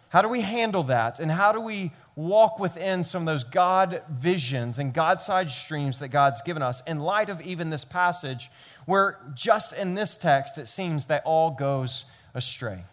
How 0.09 0.21
do 0.21 0.27
we 0.27 0.41
handle 0.41 0.83
that? 0.83 1.21
And 1.21 1.31
how 1.31 1.53
do 1.53 1.61
we 1.61 1.91
walk 2.17 2.59
within 2.59 3.05
some 3.05 3.21
of 3.21 3.25
those 3.25 3.45
God 3.45 4.03
visions 4.11 4.77
and 4.77 4.93
God 4.93 5.21
sized 5.21 5.51
streams 5.51 5.99
that 5.99 6.09
God's 6.09 6.41
given 6.41 6.61
us 6.61 6.81
in 6.85 6.99
light 6.99 7.29
of 7.29 7.41
even 7.41 7.69
this 7.69 7.85
passage 7.85 8.51
where 8.85 9.19
just 9.33 9.73
in 9.73 9.93
this 9.93 10.17
text 10.17 10.57
it 10.57 10.67
seems 10.67 11.07
that 11.07 11.23
all 11.25 11.51
goes 11.51 12.05
astray. 12.33 12.83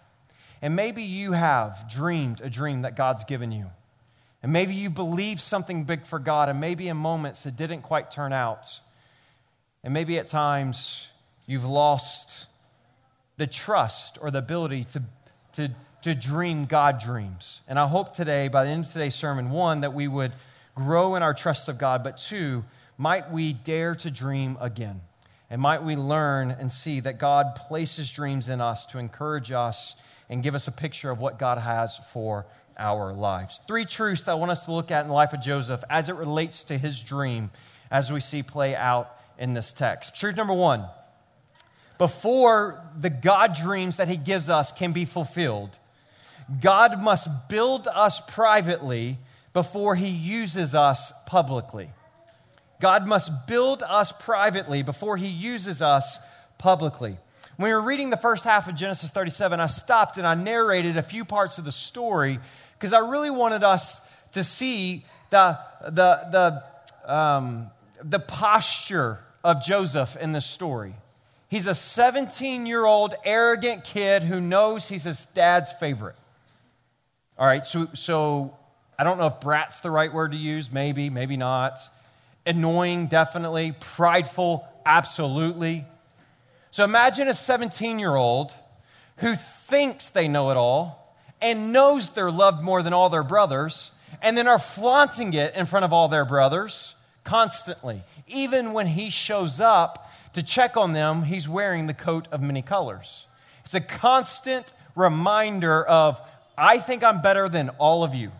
And 0.61 0.75
maybe 0.75 1.03
you 1.03 1.33
have 1.33 1.89
dreamed 1.89 2.41
a 2.41 2.51
dream 2.51 2.83
that 2.83 2.97
God's 2.97 3.25
given 3.25 3.53
you. 3.53 3.67
And 4.43 4.53
maybe 4.53 4.75
you 4.75 4.91
believe 4.91 5.41
something 5.41 5.85
big 5.85 6.07
for 6.07 6.19
God, 6.19 6.49
and 6.49 6.61
maybe 6.61 6.89
in 6.89 6.97
moments 6.97 7.45
it 7.47 7.57
didn't 7.57 7.83
quite 7.83 8.11
turn 8.11 8.33
out. 8.33 8.81
And 9.83 9.93
maybe 9.93 10.19
at 10.19 10.29
times 10.29 11.09
you've 11.47 11.65
lost 11.65 12.47
the 13.37 13.47
trust 13.47 14.19
or 14.21 14.31
the 14.31 14.39
ability 14.39 14.85
to, 14.85 15.03
to, 15.53 15.71
to 16.03 16.15
dream 16.15 16.67
God 16.67 16.99
dreams. 16.99 17.63
And 17.67 17.79
I 17.79 17.87
hope 17.87 18.13
today, 18.13 18.49
by 18.49 18.65
the 18.65 18.71
end 18.71 18.85
of 18.85 18.93
today's 18.93 19.15
sermon, 19.15 19.51
one, 19.51 19.81
that 19.81 19.95
we 19.95 20.07
would 20.07 20.33
grow 20.75 21.15
in 21.17 21.23
our 21.23 21.35
trust 21.35 21.69
of 21.69 21.79
God, 21.79 22.05
but 22.05 22.19
two, 22.19 22.65
might 22.97 23.31
we 23.33 23.53
dare 23.53 23.95
to 23.97 24.11
dream 24.11 24.57
again. 24.61 25.01
And 25.51 25.63
might 25.63 25.83
we 25.83 25.97
learn 25.97 26.51
and 26.51 26.73
see 26.73 27.01
that 27.01 27.19
God 27.19 27.55
places 27.55 28.11
dreams 28.11 28.49
in 28.49 28.61
us 28.61 28.85
to 28.87 28.99
encourage 28.99 29.51
us 29.51 29.97
and 30.29 30.43
give 30.43 30.55
us 30.55 30.69
a 30.69 30.73
picture 30.73 31.11
of 31.11 31.21
what 31.21 31.39
God 31.39 31.59
has 31.59 31.99
for 32.13 32.47
our 32.79 33.13
lives. 33.13 33.61
Three 33.67 33.87
truths 33.87 34.23
that 34.23 34.33
I 34.33 34.35
want 34.35 34.51
us 34.51 34.67
to 34.67 34.73
look 34.73 34.91
at 34.91 35.03
in 35.03 35.09
the 35.09 35.15
life 35.15 35.33
of 35.33 35.41
Joseph 35.41 35.83
as 35.89 36.09
it 36.09 36.17
relates 36.17 36.65
to 36.65 36.77
his 36.77 37.01
dream 37.01 37.51
as 37.91 38.13
we 38.13 38.21
see 38.21 38.43
play 38.43 38.77
out 38.77 39.17
in 39.39 39.55
this 39.55 39.73
text. 39.73 40.15
Truth 40.15 40.37
number 40.37 40.53
one 40.53 40.85
before 41.99 42.81
the 42.97 43.11
God 43.11 43.55
dreams 43.55 43.97
that 43.97 44.09
he 44.09 44.17
gives 44.17 44.49
us 44.49 44.71
can 44.71 44.93
be 44.93 45.05
fulfilled, 45.05 45.79
God 46.61 47.03
must 47.03 47.49
build 47.49 47.89
us 47.89 48.21
privately 48.21 49.19
before 49.53 49.97
he 49.97 50.09
uses 50.09 50.75
us 50.75 51.13
publicly. 51.27 51.91
God 52.81 53.07
must 53.07 53.47
build 53.47 53.83
us 53.83 54.13
privately 54.13 54.83
before 54.83 55.17
he 55.17 55.27
uses 55.27 55.83
us 55.83 56.19
publicly. 56.59 57.17
When 57.57 57.71
we 57.71 57.75
were 57.75 57.81
reading 57.81 58.11
the 58.11 58.17
first 58.17 58.45
half 58.45 58.69
of 58.69 58.77
Genesis 58.77 59.11
37, 59.11 59.59
I 59.59 59.67
stopped 59.67 60.17
and 60.17 60.27
I 60.27 60.35
narrated 60.35 60.97
a 60.97 61.03
few 61.03 61.25
parts 61.25 61.59
of 61.59 61.65
the 61.65 61.73
story 61.73 62.39
because 62.75 62.93
I 62.93 63.01
really 63.01 63.31
wanted 63.31 63.65
us 63.65 64.01
to 64.33 64.45
see 64.45 65.05
the, 65.31 65.59
the, 65.83 66.63
the, 67.05 67.13
um, 67.13 67.71
the 68.03 68.21
posture 68.21 69.19
of 69.43 69.63
Joseph 69.63 70.17
in 70.17 70.31
this 70.31 70.47
story. 70.47 70.95
He's 71.49 71.67
a 71.67 71.75
17 71.75 72.67
year 72.67 72.85
old 72.85 73.15
arrogant 73.25 73.83
kid 73.83 74.23
who 74.23 74.41
knows 74.41 74.87
he's 74.87 75.05
his 75.05 75.25
dad's 75.27 75.73
favorite. 75.73 76.17
All 77.39 77.47
right, 77.47 77.65
so, 77.65 77.89
so 77.95 78.57
I 78.99 79.05
don't 79.05 79.19
know 79.19 79.29
if 79.29 79.41
brat's 79.41 79.81
the 79.81 79.91
right 79.91 80.13
word 80.13 80.33
to 80.33 80.39
use, 80.39 80.71
maybe, 80.71 81.11
maybe 81.11 81.37
not 81.37 81.81
annoying, 82.49 83.07
definitely, 83.07 83.75
prideful, 83.79 84.67
absolutely. 84.85 85.85
So 86.71 86.83
imagine 86.83 87.29
a 87.29 87.35
17 87.35 87.99
year 87.99 88.17
old 88.17 88.53
who 89.19 89.35
thinks 89.37 90.09
they 90.09 90.29
know 90.29 90.51
it 90.51 90.57
all 90.57 91.17
and 91.41 91.73
knows 91.73 92.11
they're 92.11 92.31
loved 92.31 92.63
more 92.63 92.83
than 92.83 92.93
all 92.93 93.11
their 93.11 93.23
brothers 93.23 93.91
and 94.23 94.37
then 94.37 94.49
are 94.49 94.59
flaunting 94.59 95.35
it 95.35 95.55
in 95.55 95.67
front 95.67 95.85
of 95.85 95.93
all 95.93 96.09
their 96.09 96.25
brothers 96.25 96.95
constantly. 97.25 98.03
Even 98.27 98.73
when 98.73 98.87
he 98.87 99.11
shows 99.11 99.61
up 99.61 100.11
to 100.33 100.43
check 100.43 100.77
on 100.77 100.93
them, 100.93 101.25
he's 101.25 101.49
wearing 101.49 101.87
the 101.87 101.95
coat 101.95 102.27
of 102.33 102.41
many 102.41 102.63
colors. 102.63 103.27
It's 103.65 103.75
a 103.75 103.81
constant 103.81 104.73
reminder 104.95 105.85
of, 105.85 106.21
I 106.57 106.79
think 106.79 107.05
I'm 107.05 107.21
better 107.21 107.49
than 107.49 107.71
all 107.79 108.03
of 108.03 108.15
you. 108.15 108.33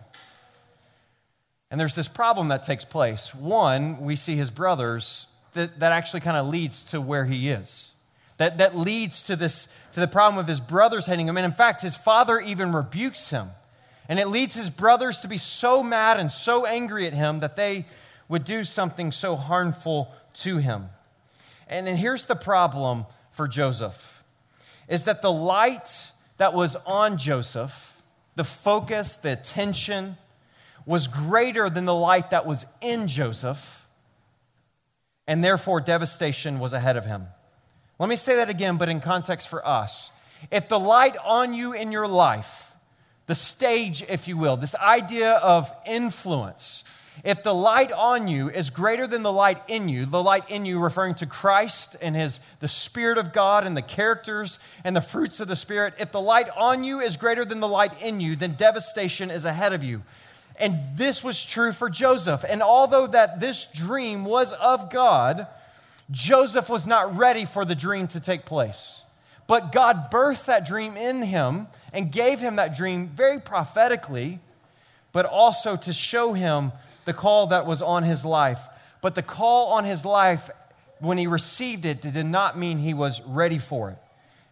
And 1.71 1.79
there's 1.79 1.95
this 1.95 2.07
problem 2.07 2.47
that 2.47 2.63
takes 2.63 2.85
place. 2.85 3.33
One, 3.35 4.01
we 4.01 4.15
see 4.15 4.35
his 4.35 4.49
brothers, 4.49 5.27
that, 5.53 5.79
that 5.79 5.91
actually 5.91 6.21
kind 6.21 6.37
of 6.37 6.47
leads 6.47 6.85
to 6.85 7.01
where 7.01 7.25
he 7.25 7.49
is. 7.49 7.91
That, 8.37 8.57
that 8.59 8.75
leads 8.75 9.23
to, 9.23 9.35
this, 9.35 9.67
to 9.91 9.99
the 9.99 10.07
problem 10.07 10.39
of 10.39 10.47
his 10.47 10.59
brothers 10.59 11.05
hating 11.05 11.27
him. 11.27 11.37
And 11.37 11.45
in 11.45 11.51
fact, 11.51 11.81
his 11.81 11.95
father 11.95 12.39
even 12.39 12.71
rebukes 12.71 13.29
him. 13.29 13.49
And 14.07 14.17
it 14.19 14.29
leads 14.29 14.55
his 14.55 14.69
brothers 14.69 15.19
to 15.19 15.27
be 15.27 15.37
so 15.37 15.83
mad 15.83 16.19
and 16.19 16.31
so 16.31 16.65
angry 16.65 17.05
at 17.05 17.13
him 17.13 17.41
that 17.41 17.55
they 17.55 17.85
would 18.27 18.43
do 18.43 18.63
something 18.63 19.11
so 19.11 19.35
harmful 19.35 20.11
to 20.35 20.57
him. 20.57 20.89
And, 21.67 21.87
and 21.87 21.97
here's 21.97 22.25
the 22.25 22.35
problem 22.35 23.05
for 23.31 23.47
Joseph 23.47 24.15
is 24.87 25.03
that 25.03 25.21
the 25.21 25.31
light 25.31 26.11
that 26.37 26.55
was 26.55 26.75
on 26.87 27.19
Joseph, 27.19 28.01
the 28.35 28.43
focus, 28.43 29.17
the 29.17 29.31
attention, 29.31 30.17
was 30.89 31.05
greater 31.05 31.69
than 31.69 31.85
the 31.85 31.93
light 31.93 32.31
that 32.31 32.47
was 32.47 32.65
in 32.81 33.07
Joseph, 33.07 33.87
and 35.27 35.43
therefore 35.43 35.79
devastation 35.79 36.57
was 36.57 36.73
ahead 36.73 36.97
of 36.97 37.05
him. 37.05 37.27
Let 37.99 38.09
me 38.09 38.15
say 38.15 38.37
that 38.37 38.49
again, 38.49 38.77
but 38.77 38.89
in 38.89 38.99
context 38.99 39.49
for 39.49 39.63
us. 39.63 40.09
If 40.49 40.67
the 40.67 40.79
light 40.79 41.15
on 41.23 41.53
you 41.53 41.73
in 41.73 41.91
your 41.91 42.07
life, 42.07 42.71
the 43.27 43.35
stage, 43.35 44.03
if 44.09 44.27
you 44.27 44.35
will, 44.35 44.57
this 44.57 44.73
idea 44.73 45.33
of 45.33 45.71
influence, 45.85 46.83
if 47.23 47.43
the 47.43 47.53
light 47.53 47.91
on 47.91 48.27
you 48.27 48.49
is 48.49 48.71
greater 48.71 49.05
than 49.05 49.21
the 49.21 49.31
light 49.31 49.61
in 49.67 49.89
you, 49.89 50.07
the 50.07 50.23
light 50.23 50.49
in 50.49 50.65
you 50.65 50.79
referring 50.79 51.13
to 51.15 51.27
Christ 51.27 51.97
and 52.01 52.15
his 52.15 52.39
the 52.61 52.67
spirit 52.67 53.19
of 53.19 53.31
God 53.31 53.67
and 53.67 53.77
the 53.77 53.83
characters 53.83 54.57
and 54.83 54.95
the 54.95 55.01
fruits 55.01 55.39
of 55.39 55.47
the 55.49 55.55
spirit, 55.55 55.93
if 55.99 56.11
the 56.11 56.19
light 56.19 56.49
on 56.57 56.83
you 56.83 56.99
is 56.99 57.15
greater 57.15 57.45
than 57.45 57.59
the 57.59 57.67
light 57.67 58.01
in 58.01 58.19
you, 58.19 58.35
then 58.35 58.53
devastation 58.53 59.29
is 59.29 59.45
ahead 59.45 59.73
of 59.73 59.83
you. 59.83 60.01
And 60.59 60.79
this 60.95 61.23
was 61.23 61.43
true 61.43 61.71
for 61.71 61.89
Joseph. 61.89 62.43
And 62.47 62.61
although 62.61 63.07
that 63.07 63.39
this 63.39 63.65
dream 63.73 64.25
was 64.25 64.51
of 64.53 64.91
God, 64.91 65.47
Joseph 66.11 66.69
was 66.69 66.85
not 66.85 67.15
ready 67.15 67.45
for 67.45 67.63
the 67.63 67.75
dream 67.75 68.07
to 68.09 68.19
take 68.19 68.45
place. 68.45 69.03
But 69.47 69.71
God 69.71 70.11
birthed 70.11 70.45
that 70.45 70.65
dream 70.65 70.97
in 70.97 71.23
him 71.23 71.67
and 71.93 72.11
gave 72.11 72.39
him 72.39 72.57
that 72.57 72.75
dream 72.75 73.07
very 73.07 73.39
prophetically, 73.39 74.39
but 75.11 75.25
also 75.25 75.75
to 75.75 75.93
show 75.93 76.33
him 76.33 76.71
the 77.05 77.13
call 77.13 77.47
that 77.47 77.65
was 77.65 77.81
on 77.81 78.03
his 78.03 78.25
life. 78.25 78.59
But 79.01 79.15
the 79.15 79.23
call 79.23 79.71
on 79.73 79.85
his 79.85 80.05
life, 80.05 80.49
when 80.99 81.17
he 81.17 81.25
received 81.25 81.85
it, 81.85 82.01
did 82.01 82.25
not 82.25 82.59
mean 82.59 82.79
he 82.79 82.93
was 82.93 83.21
ready 83.21 83.57
for 83.57 83.89
it. 83.91 83.97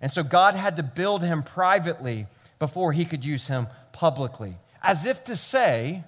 And 0.02 0.10
so 0.12 0.24
God 0.24 0.56
had 0.56 0.78
to 0.78 0.84
build 0.84 1.22
him 1.22 1.44
privately 1.44 2.28
before 2.60 2.92
he 2.92 3.06
could 3.06 3.26
use 3.26 3.48
him 3.48 3.68
publicly. 3.92 4.56
As 4.88 5.06
if 5.06 5.22
to 5.26 5.36
say 5.36 6.02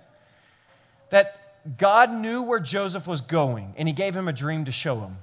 that 1.10 1.78
God 1.78 2.14
knew 2.14 2.42
where 2.44 2.62
Joseph 2.62 3.06
was 3.06 3.20
going 3.20 3.74
and 3.78 3.90
he 3.90 3.94
gave 3.94 4.16
him 4.16 4.30
a 4.30 4.34
dream 4.34 4.66
to 4.66 4.72
show 4.72 5.02
him, 5.02 5.18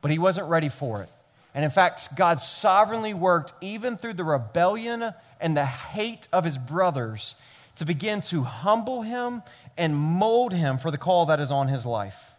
but 0.00 0.12
he 0.12 0.20
wasn't 0.20 0.48
ready 0.48 0.68
for 0.68 1.02
it. 1.02 1.08
And 1.52 1.64
in 1.64 1.70
fact, 1.72 2.14
God 2.16 2.40
sovereignly 2.40 3.12
worked 3.12 3.52
even 3.60 3.96
through 3.96 4.12
the 4.14 4.24
rebellion 4.24 5.12
and 5.40 5.56
the 5.56 5.66
hate 5.66 6.28
of 6.32 6.44
his 6.44 6.58
brothers 6.58 7.34
to 7.74 7.84
begin 7.84 8.20
to 8.20 8.44
humble 8.44 9.02
him 9.02 9.42
and 9.76 9.96
mold 9.96 10.52
him 10.52 10.78
for 10.78 10.92
the 10.92 10.98
call 10.98 11.26
that 11.26 11.40
is 11.40 11.50
on 11.50 11.66
his 11.66 11.84
life. 11.84 12.30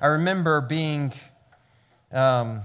I 0.00 0.08
remember 0.08 0.60
being, 0.60 1.12
um, 2.10 2.62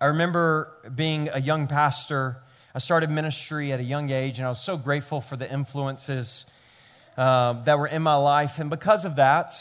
I 0.00 0.06
remember 0.06 0.72
being 0.94 1.28
a 1.28 1.40
young 1.40 1.66
pastor. 1.66 2.41
I 2.74 2.78
started 2.78 3.10
ministry 3.10 3.70
at 3.70 3.80
a 3.80 3.82
young 3.82 4.10
age, 4.10 4.38
and 4.38 4.46
I 4.46 4.48
was 4.48 4.60
so 4.60 4.78
grateful 4.78 5.20
for 5.20 5.36
the 5.36 5.50
influences 5.52 6.46
uh, 7.18 7.52
that 7.64 7.78
were 7.78 7.86
in 7.86 8.00
my 8.00 8.14
life. 8.14 8.58
And 8.58 8.70
because 8.70 9.04
of 9.04 9.16
that, 9.16 9.52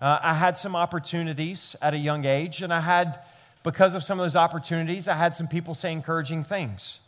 uh, 0.00 0.20
I 0.22 0.34
had 0.34 0.56
some 0.56 0.76
opportunities 0.76 1.74
at 1.82 1.94
a 1.94 1.98
young 1.98 2.24
age, 2.24 2.62
and 2.62 2.72
I 2.72 2.80
had, 2.80 3.18
because 3.64 3.96
of 3.96 4.04
some 4.04 4.20
of 4.20 4.24
those 4.24 4.36
opportunities, 4.36 5.08
I 5.08 5.16
had 5.16 5.34
some 5.34 5.48
people 5.48 5.74
say 5.74 5.90
encouraging 5.90 6.44
things. 6.44 7.00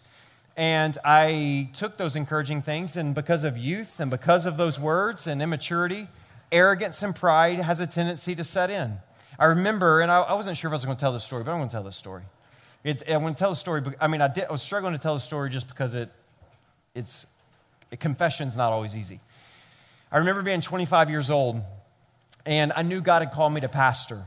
And 0.56 0.98
I 1.04 1.68
took 1.74 1.96
those 1.96 2.16
encouraging 2.16 2.62
things, 2.62 2.96
and 2.96 3.14
because 3.14 3.44
of 3.44 3.56
youth 3.56 4.00
and 4.00 4.10
because 4.10 4.46
of 4.46 4.56
those 4.56 4.80
words 4.80 5.28
and 5.28 5.40
immaturity, 5.40 6.08
arrogance 6.50 7.04
and 7.04 7.14
pride 7.14 7.58
has 7.58 7.78
a 7.78 7.86
tendency 7.86 8.34
to 8.34 8.42
set 8.42 8.68
in. 8.68 8.98
I 9.38 9.44
remember, 9.44 10.00
and 10.00 10.10
I, 10.10 10.22
I 10.22 10.34
wasn't 10.34 10.56
sure 10.56 10.70
if 10.70 10.72
I 10.72 10.74
was 10.74 10.84
going 10.84 10.96
to 10.96 11.00
tell 11.00 11.12
this 11.12 11.22
story, 11.22 11.44
but 11.44 11.52
I'm 11.52 11.58
going 11.58 11.68
to 11.68 11.72
tell 11.72 11.84
this 11.84 11.94
story. 11.94 12.22
It's, 12.86 13.02
I'm 13.08 13.22
going 13.22 13.34
to 13.34 13.38
tell 13.38 13.50
the 13.50 13.56
story. 13.56 13.82
I 14.00 14.06
mean, 14.06 14.20
I, 14.20 14.28
did, 14.28 14.44
I 14.44 14.52
was 14.52 14.62
struggling 14.62 14.92
to 14.92 14.98
tell 15.00 15.14
the 15.14 15.20
story 15.20 15.50
just 15.50 15.66
because 15.66 15.92
it, 15.94 16.08
it's, 16.94 17.26
it, 17.90 17.98
confession's 17.98 18.56
not 18.56 18.72
always 18.72 18.96
easy. 18.96 19.18
I 20.12 20.18
remember 20.18 20.42
being 20.42 20.60
25 20.60 21.10
years 21.10 21.28
old, 21.28 21.60
and 22.46 22.72
I 22.76 22.82
knew 22.82 23.00
God 23.00 23.22
had 23.22 23.32
called 23.32 23.52
me 23.52 23.60
to 23.62 23.68
pastor. 23.68 24.22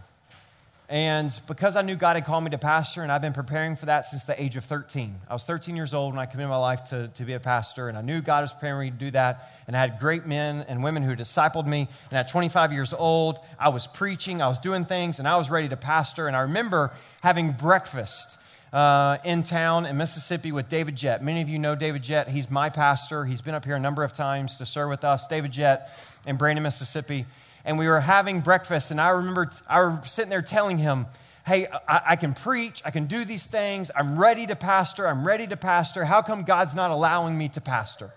And 0.89 1.32
because 1.48 1.78
I 1.78 1.84
knew 1.84 1.96
God 1.96 2.18
had 2.18 2.25
called 2.25 2.44
me 2.44 2.50
to 2.50 2.58
pastor, 2.58 3.01
and 3.01 3.13
I've 3.13 3.22
been 3.22 3.32
preparing 3.32 3.78
for 3.78 3.86
that 3.86 4.04
since 4.08 4.25
the 4.25 4.42
age 4.42 4.58
of 4.58 4.66
13. 4.66 5.16
I 5.30 5.32
was 5.32 5.46
13 5.46 5.78
years 5.78 5.94
old 5.94 6.13
when 6.13 6.20
I 6.20 6.25
committed 6.25 6.50
my 6.50 6.58
life 6.58 6.84
to, 6.86 7.08
to 7.08 7.24
be 7.24 7.36
a 7.36 7.39
pastor, 7.39 7.88
and 7.88 7.98
I 7.98 8.01
knew 8.01 8.20
God 8.20 8.42
was 8.42 8.51
preparing 8.51 8.88
me 8.88 8.92
to 8.92 9.06
do 9.06 9.12
that. 9.12 9.54
And 9.68 9.78
I 9.78 9.80
had 9.80 10.00
great 10.00 10.25
men 10.25 10.66
and 10.68 10.84
women 10.84 11.04
who 11.04 11.16
discipled 11.16 11.66
me. 11.66 11.88
And 12.12 12.20
at 12.20 12.28
25 12.28 12.74
years 12.74 12.92
old, 12.92 13.39
I 13.58 13.70
was 13.70 13.88
preaching, 13.88 14.42
I 14.42 14.50
was 14.50 14.60
doing 14.60 14.84
things, 14.84 15.20
and 15.20 15.30
I 15.30 15.38
was 15.38 15.50
ready 15.50 15.70
to 15.70 15.78
pastor. 15.78 16.28
And 16.28 16.36
I 16.36 16.42
remember 16.42 16.92
having 17.22 17.54
breakfast 17.54 18.36
uh, 18.71 19.17
in 19.23 19.43
town 19.43 19.85
in 19.85 19.97
Mississippi 19.97 20.51
with 20.51 20.69
David 20.69 20.95
Jett. 20.95 21.23
Many 21.23 21.41
of 21.41 21.49
you 21.49 21.59
know 21.59 21.75
David 21.75 22.03
Jett. 22.03 22.29
He's 22.29 22.49
my 22.49 22.69
pastor. 22.69 23.25
He's 23.25 23.41
been 23.41 23.55
up 23.55 23.65
here 23.65 23.75
a 23.75 23.79
number 23.79 24.03
of 24.03 24.13
times 24.13 24.57
to 24.57 24.65
serve 24.65 24.89
with 24.89 25.03
us. 25.03 25.27
David 25.27 25.51
Jett 25.51 25.89
in 26.25 26.38
Brandon, 26.38 26.63
Mississippi 26.63 27.25
and 27.65 27.77
we 27.77 27.88
were 27.88 27.99
having 27.99 28.41
breakfast, 28.41 28.91
and 28.91 28.99
I 28.99 29.09
remember 29.09 29.49
I 29.67 29.81
was 29.81 30.11
sitting 30.11 30.29
there 30.29 30.41
telling 30.41 30.77
him, 30.77 31.07
Hey, 31.45 31.67
I, 31.88 32.01
I, 32.07 32.15
can 32.15 32.33
preach, 32.33 32.81
I 32.85 32.91
can 32.91 33.05
do 33.05 33.25
these 33.25 33.43
things, 33.45 33.89
I'm 33.95 34.19
ready 34.19 34.45
to 34.47 34.55
pastor, 34.55 35.07
I'm 35.07 35.25
ready 35.25 35.47
to 35.47 35.57
pastor. 35.57 36.05
How 36.05 36.21
come 36.21 36.43
God's 36.43 36.75
not 36.75 36.91
allowing 36.91 37.38
me 37.38 37.49
to 37.49 37.61
pastor? 37.61 38.11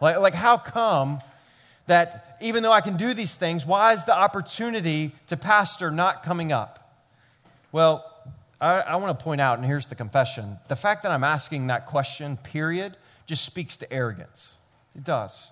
Like, 0.00 0.18
like 0.18 0.34
how 0.34 0.56
come 0.56 1.20
that 1.86 2.36
even 2.40 2.62
though 2.62 2.72
I 2.72 2.80
can 2.80 2.96
do 2.96 3.12
these 3.12 3.34
things, 3.34 3.66
why 3.66 3.92
is 3.92 4.04
the 4.04 4.16
opportunity 4.16 5.12
to 5.28 5.36
pastor 5.36 5.90
not 5.90 6.22
coming 6.22 6.52
up? 6.52 7.00
Well, 7.72 8.04
I, 8.60 8.80
I 8.80 8.96
want 8.96 9.18
to 9.18 9.22
point 9.22 9.40
out, 9.40 9.58
and 9.58 9.66
here's 9.66 9.86
the 9.86 9.94
confession 9.94 10.58
the 10.68 10.76
fact 10.76 11.02
that 11.02 11.12
I'm 11.12 11.24
asking 11.24 11.68
that 11.68 11.86
question, 11.86 12.36
period, 12.38 12.96
just 13.26 13.44
speaks 13.44 13.76
to 13.78 13.92
arrogance. 13.92 14.54
It 14.94 15.04
does. 15.04 15.50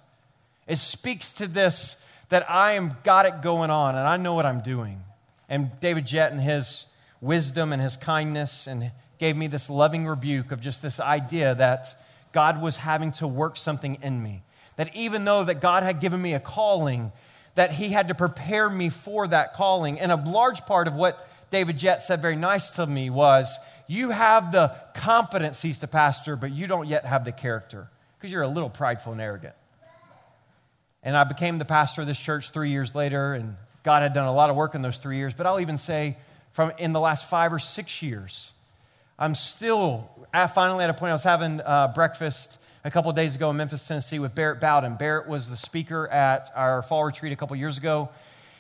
It 0.67 0.79
speaks 0.79 1.33
to 1.35 1.47
this 1.47 1.97
that 2.31 2.51
I 2.51 2.73
am 2.73 2.97
got 3.03 3.27
it 3.27 3.43
going 3.43 3.71
on 3.71 3.95
and 3.95 4.07
I 4.07 4.17
know 4.17 4.35
what 4.35 4.47
I'm 4.47 4.61
doing. 4.61 5.03
And 5.49 5.71
David 5.81 6.07
Jett 6.07 6.33
and 6.33 6.41
his 6.41 6.87
wisdom 7.21 7.73
and 7.73 7.83
his 7.83 7.97
kindness 7.97 8.67
and 8.67 8.91
gave 9.19 9.37
me 9.37 9.47
this 9.47 9.69
loving 9.69 10.07
rebuke 10.07 10.51
of 10.51 10.61
just 10.61 10.83
this 10.83 10.99
idea 10.99 11.55
that 11.55 12.03
God 12.33 12.61
was 12.61 12.77
having 12.77 13.13
to 13.13 13.29
work 13.29 13.57
something 13.57 13.99
in 14.03 14.23
me. 14.23 14.43
That 14.77 14.95
even 14.97 15.25
though 15.25 15.45
that 15.45 15.61
God 15.61 15.83
had 15.83 16.01
given 16.01 16.21
me 16.21 16.33
a 16.33 16.41
calling, 16.41 17.13
that 17.55 17.73
he 17.73 17.91
had 17.91 18.09
to 18.09 18.15
prepare 18.15 18.69
me 18.69 18.89
for 18.89 19.27
that 19.29 19.55
calling. 19.55 20.01
And 20.01 20.11
a 20.11 20.17
large 20.17 20.67
part 20.67 20.89
of 20.89 20.97
what 20.97 21.29
David 21.55 21.79
Jett 21.79 22.03
said 22.03 22.21
very 22.21 22.35
nice 22.35 22.71
to 22.71 22.85
me 22.85 23.11
was, 23.11 23.59
you 23.87 24.11
have 24.11 24.51
the 24.51 24.75
competencies 24.93 25.79
to 25.79 25.87
pastor, 25.87 26.35
but 26.35 26.51
you 26.51 26.67
don't 26.67 26.89
yet 26.89 27.05
have 27.05 27.25
the 27.25 27.31
character 27.31 27.89
because 28.19 28.33
you're 28.33 28.43
a 28.43 28.49
little 28.49 28.69
prideful 28.69 29.13
and 29.13 29.21
arrogant. 29.21 29.55
And 31.05 31.17
I 31.17 31.23
became 31.23 31.59
the 31.59 31.65
pastor 31.65 32.01
of 32.01 32.09
this 32.09 32.19
church 32.19 32.51
three 32.51 32.71
years 32.71 32.97
later, 32.97 33.35
and 33.35 33.55
God 33.85 34.03
had 34.03 34.15
done 34.15 34.27
a 34.27 34.35
lot 34.35 34.51
of 34.51 34.57
work 34.57 34.75
in 34.75 34.83
those 34.83 34.99
three 34.99 35.17
years. 35.17 35.33
But 35.33 35.47
I'll 35.47 35.61
even 35.61 35.79
say, 35.79 36.17
from 36.51 36.73
in 36.79 36.93
the 36.93 36.99
last 36.99 37.31
five 37.31 37.53
or 37.53 37.61
six 37.61 38.03
years, 38.03 38.51
I'm 39.17 39.37
still 39.37 40.11
finally 40.33 40.83
at 40.83 40.91
a 40.91 40.95
point. 40.95 41.11
I 41.11 41.15
was 41.15 41.23
having 41.23 41.61
uh, 41.61 41.93
breakfast 41.95 42.59
a 42.83 42.91
couple 42.91 43.13
days 43.13 43.37
ago 43.37 43.51
in 43.51 43.57
Memphis, 43.57 43.87
Tennessee, 43.87 44.19
with 44.19 44.35
Barrett 44.35 44.59
Bowden. 44.59 44.97
Barrett 44.97 45.29
was 45.29 45.49
the 45.49 45.57
speaker 45.57 46.09
at 46.09 46.51
our 46.57 46.83
fall 46.83 47.05
retreat 47.05 47.33
a 47.33 47.37
couple 47.37 47.55
years 47.55 47.79
ago. 47.79 48.09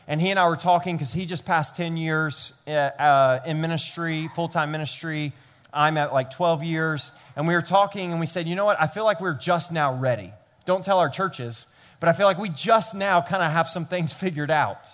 And 0.06 0.20
he 0.20 0.30
and 0.30 0.38
I 0.38 0.48
were 0.48 0.56
talking 0.56 0.96
because 0.96 1.12
he 1.12 1.26
just 1.26 1.44
passed 1.44 1.76
10 1.76 1.96
years 1.96 2.52
uh, 2.66 2.70
uh 2.70 3.40
in 3.46 3.60
ministry, 3.60 4.28
full 4.34 4.48
time 4.48 4.70
ministry. 4.70 5.32
I'm 5.72 5.98
at 5.98 6.12
like 6.12 6.30
12 6.30 6.62
years. 6.62 7.10
And 7.36 7.48
we 7.48 7.54
were 7.54 7.62
talking 7.62 8.12
and 8.12 8.20
we 8.20 8.26
said, 8.26 8.46
you 8.46 8.54
know 8.54 8.64
what? 8.64 8.80
I 8.80 8.86
feel 8.86 9.04
like 9.04 9.20
we're 9.20 9.34
just 9.34 9.72
now 9.72 9.94
ready. 9.94 10.32
Don't 10.64 10.84
tell 10.84 10.98
our 10.98 11.08
churches, 11.08 11.66
but 12.00 12.08
I 12.08 12.12
feel 12.12 12.26
like 12.26 12.38
we 12.38 12.48
just 12.48 12.94
now 12.94 13.20
kind 13.20 13.42
of 13.42 13.50
have 13.50 13.68
some 13.68 13.86
things 13.86 14.12
figured 14.24 14.50
out. 14.50 14.86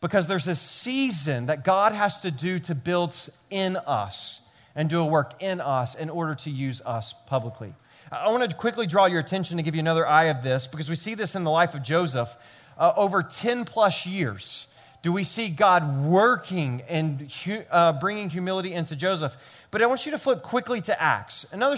Because 0.00 0.26
there's 0.26 0.48
a 0.48 0.56
season 0.56 1.46
that 1.46 1.64
God 1.64 1.92
has 1.92 2.20
to 2.20 2.30
do 2.30 2.58
to 2.60 2.74
build 2.74 3.16
in 3.50 3.76
us 3.76 4.40
and 4.74 4.88
do 4.88 5.00
a 5.00 5.06
work 5.06 5.34
in 5.40 5.60
us 5.60 5.94
in 5.94 6.10
order 6.10 6.34
to 6.34 6.50
use 6.50 6.80
us 6.80 7.14
publicly. 7.26 7.72
I 8.10 8.28
want 8.30 8.48
to 8.48 8.56
quickly 8.56 8.86
draw 8.86 9.06
your 9.06 9.20
attention 9.20 9.56
to 9.56 9.62
give 9.62 9.74
you 9.74 9.80
another 9.80 10.06
eye 10.06 10.24
of 10.24 10.42
this 10.42 10.66
because 10.66 10.90
we 10.90 10.96
see 10.96 11.14
this 11.14 11.34
in 11.34 11.44
the 11.44 11.50
life 11.50 11.74
of 11.74 11.82
Joseph. 11.82 12.36
Uh, 12.78 12.92
over 12.96 13.22
10 13.22 13.64
plus 13.64 14.06
years, 14.06 14.66
do 15.02 15.12
we 15.12 15.24
see 15.24 15.48
God 15.48 16.04
working 16.04 16.82
and 16.88 17.30
hu- 17.44 17.64
uh, 17.70 17.92
bringing 17.94 18.30
humility 18.30 18.72
into 18.72 18.96
Joseph. 18.96 19.36
But 19.70 19.82
I 19.82 19.86
want 19.86 20.06
you 20.06 20.12
to 20.12 20.18
flip 20.18 20.42
quickly 20.42 20.80
to 20.82 21.02
Acts. 21.02 21.44
Another, 21.52 21.76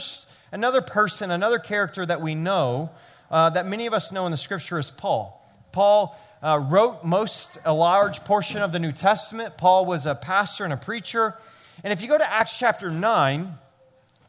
another 0.53 0.83
person, 0.83 1.31
another 1.31 1.59
character 1.59 2.05
that 2.05 2.21
we 2.21 2.35
know 2.35 2.91
uh, 3.31 3.51
that 3.51 3.67
many 3.67 3.87
of 3.87 3.95
us 3.95 4.13
know 4.13 4.27
in 4.27 4.31
the 4.31 4.37
scripture 4.37 4.79
is 4.79 4.91
Paul. 4.91 5.41
Paul 5.73 6.19
uh, 6.43 6.61
wrote 6.71 7.05
most, 7.05 7.59
a 7.65 7.73
large 7.73 8.23
portion 8.25 8.61
of 8.61 8.71
the 8.71 8.79
New 8.79 8.93
Testament. 8.93 9.57
Paul 9.57 9.87
was 9.87 10.07
a 10.07 10.15
pastor 10.15 10.65
and 10.65 10.73
a 10.73 10.77
preacher. 10.77 11.35
And 11.83 11.93
if 11.93 12.03
you 12.03 12.09
go 12.09 12.19
to 12.19 12.31
Acts 12.31 12.59
chapter 12.59 12.91
9, 12.91 13.59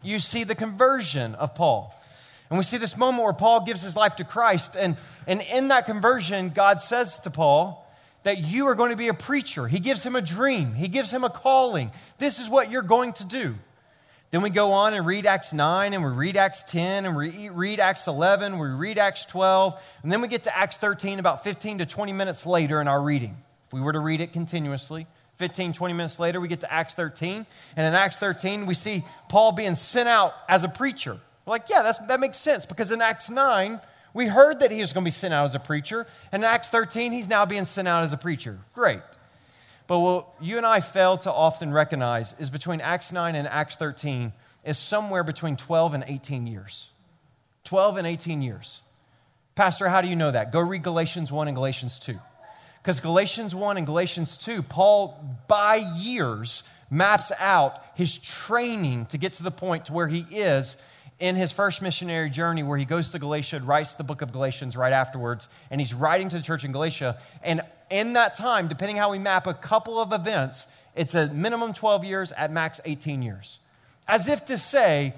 you 0.01 0.19
see 0.19 0.43
the 0.43 0.55
conversion 0.55 1.35
of 1.35 1.55
Paul. 1.55 1.93
And 2.49 2.57
we 2.57 2.63
see 2.63 2.77
this 2.77 2.95
moment 2.95 3.23
where 3.23 3.33
Paul 3.33 3.65
gives 3.65 3.81
his 3.81 3.95
life 3.95 4.17
to 4.17 4.23
Christ. 4.23 4.75
And, 4.77 4.97
and 5.27 5.41
in 5.41 5.69
that 5.69 5.85
conversion, 5.85 6.49
God 6.49 6.81
says 6.81 7.19
to 7.19 7.31
Paul, 7.31 7.85
that 8.25 8.39
you 8.39 8.65
are 8.67 8.75
going 8.75 8.89
to 8.89 8.97
be 8.97 9.07
a 9.07 9.13
preacher. 9.13 9.67
He 9.67 9.79
gives 9.79 10.03
him 10.03 10.15
a 10.15 10.21
dream, 10.21 10.73
he 10.73 10.87
gives 10.87 11.11
him 11.11 11.23
a 11.23 11.29
calling. 11.29 11.91
This 12.17 12.39
is 12.39 12.49
what 12.49 12.71
you're 12.71 12.81
going 12.81 13.13
to 13.13 13.25
do. 13.25 13.55
Then 14.31 14.41
we 14.41 14.49
go 14.49 14.73
on 14.73 14.95
and 14.95 15.05
read 15.05 15.27
Acts 15.27 15.53
9, 15.53 15.93
and 15.93 16.03
we 16.03 16.09
read 16.09 16.35
Acts 16.35 16.63
10, 16.63 17.05
and 17.05 17.15
we 17.15 17.49
read 17.49 17.79
Acts 17.79 18.07
11, 18.07 18.57
we 18.57 18.67
read 18.67 18.97
Acts 18.97 19.25
12, 19.25 19.79
and 20.01 20.11
then 20.11 20.21
we 20.21 20.27
get 20.27 20.43
to 20.45 20.57
Acts 20.57 20.77
13 20.77 21.19
about 21.19 21.43
15 21.43 21.77
to 21.77 21.85
20 21.85 22.13
minutes 22.13 22.45
later 22.47 22.81
in 22.81 22.87
our 22.87 23.01
reading. 23.01 23.37
If 23.67 23.73
we 23.73 23.81
were 23.81 23.93
to 23.93 23.99
read 23.99 24.21
it 24.21 24.33
continuously, 24.33 25.05
15, 25.37 25.73
20 25.73 25.93
minutes 25.93 26.19
later, 26.19 26.41
we 26.41 26.47
get 26.47 26.61
to 26.61 26.73
Acts 26.73 26.95
13. 26.95 27.45
And 27.75 27.87
in 27.87 27.93
Acts 27.93 28.17
13, 28.17 28.65
we 28.65 28.73
see 28.73 29.05
Paul 29.29 29.51
being 29.51 29.75
sent 29.75 30.09
out 30.09 30.33
as 30.49 30.63
a 30.63 30.69
preacher. 30.69 31.19
We're 31.45 31.51
like, 31.51 31.69
yeah, 31.69 31.91
that 32.07 32.19
makes 32.19 32.37
sense 32.37 32.65
because 32.65 32.91
in 32.91 33.01
Acts 33.01 33.29
9, 33.29 33.79
we 34.13 34.25
heard 34.25 34.61
that 34.61 34.71
he 34.71 34.81
was 34.81 34.93
going 34.93 35.03
to 35.03 35.07
be 35.07 35.11
sent 35.11 35.33
out 35.33 35.43
as 35.43 35.55
a 35.55 35.59
preacher. 35.59 36.07
And 36.31 36.43
in 36.43 36.49
Acts 36.49 36.69
13, 36.69 37.11
he's 37.11 37.27
now 37.27 37.45
being 37.45 37.65
sent 37.65 37.87
out 37.87 38.03
as 38.03 38.13
a 38.13 38.17
preacher. 38.17 38.57
Great. 38.73 39.01
But 39.87 39.99
what 39.99 40.27
you 40.41 40.57
and 40.57 40.65
I 40.65 40.79
fail 40.79 41.17
to 41.19 41.31
often 41.31 41.71
recognize 41.71 42.33
is 42.39 42.49
between 42.49 42.81
Acts 42.81 43.11
9 43.11 43.35
and 43.35 43.47
Acts 43.47 43.75
13 43.75 44.33
is 44.63 44.79
somewhere 44.79 45.23
between 45.23 45.55
12 45.55 45.93
and 45.93 46.03
18 46.07 46.47
years. 46.47 46.89
12 47.65 47.97
and 47.97 48.07
18 48.07 48.41
years. 48.41 48.81
Pastor, 49.53 49.87
how 49.87 50.01
do 50.01 50.07
you 50.07 50.15
know 50.15 50.31
that? 50.31 50.51
Go 50.51 50.59
read 50.59 50.81
Galatians 50.81 51.31
1 51.31 51.47
and 51.47 51.55
Galatians 51.55 51.99
2. 51.99 52.17
Because 52.81 52.99
Galatians 52.99 53.53
1 53.53 53.77
and 53.77 53.85
Galatians 53.85 54.37
2, 54.37 54.63
Paul, 54.63 55.19
by 55.47 55.77
years, 55.97 56.63
maps 56.89 57.31
out 57.39 57.83
his 57.95 58.17
training 58.17 59.07
to 59.07 59.17
get 59.17 59.33
to 59.33 59.43
the 59.43 59.51
point 59.51 59.85
to 59.85 59.93
where 59.93 60.07
he 60.07 60.25
is 60.31 60.75
in 61.19 61.35
his 61.35 61.51
first 61.51 61.81
missionary 61.81 62.29
journey 62.29 62.63
where 62.63 62.77
he 62.77 62.85
goes 62.85 63.09
to 63.11 63.19
Galatia 63.19 63.61
writes 63.61 63.93
the 63.93 64.03
book 64.03 64.21
of 64.21 64.31
Galatians 64.31 64.75
right 64.75 64.93
afterwards. 64.93 65.47
And 65.71 65.79
he's 65.79 65.93
writing 65.93 66.29
to 66.29 66.37
the 66.37 66.43
church 66.43 66.63
in 66.63 66.71
Galatia. 66.71 67.17
And 67.41 67.61
in 67.89 68.13
that 68.13 68.35
time, 68.35 68.67
depending 68.67 68.97
how 68.97 69.11
we 69.11 69.19
map 69.19 69.47
a 69.47 69.53
couple 69.53 69.99
of 69.99 70.11
events, 70.11 70.65
it's 70.95 71.15
a 71.15 71.27
minimum 71.27 71.73
12 71.73 72.03
years, 72.03 72.31
at 72.33 72.51
max 72.51 72.81
18 72.83 73.21
years. 73.21 73.59
As 74.07 74.27
if 74.27 74.45
to 74.45 74.57
say, 74.57 75.13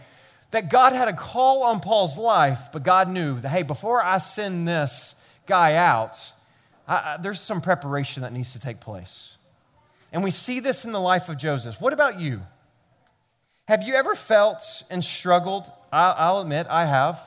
that 0.51 0.69
God 0.69 0.93
had 0.93 1.07
a 1.07 1.13
call 1.13 1.63
on 1.63 1.79
Paul's 1.79 2.17
life, 2.17 2.69
but 2.71 2.83
God 2.83 3.09
knew 3.09 3.39
that, 3.41 3.49
hey, 3.49 3.63
before 3.63 4.03
I 4.03 4.17
send 4.17 4.67
this 4.67 5.15
guy 5.45 5.75
out, 5.75 6.31
I, 6.87 6.95
I, 6.95 7.17
there's 7.21 7.41
some 7.41 7.61
preparation 7.61 8.23
that 8.23 8.31
needs 8.31 8.53
to 8.53 8.59
take 8.59 8.79
place. 8.79 9.35
And 10.11 10.23
we 10.23 10.31
see 10.31 10.59
this 10.59 10.85
in 10.85 10.93
the 10.93 11.01
life 11.01 11.27
of 11.27 11.37
Joseph. 11.37 11.81
What 11.81 11.91
about 11.91 12.19
you? 12.19 12.41
Have 13.67 13.83
you 13.83 13.95
ever 13.95 14.15
felt 14.15 14.83
and 14.89 15.03
struggled? 15.03 15.69
I'll 15.97 16.41
admit, 16.41 16.67
I 16.69 16.85
have, 16.85 17.19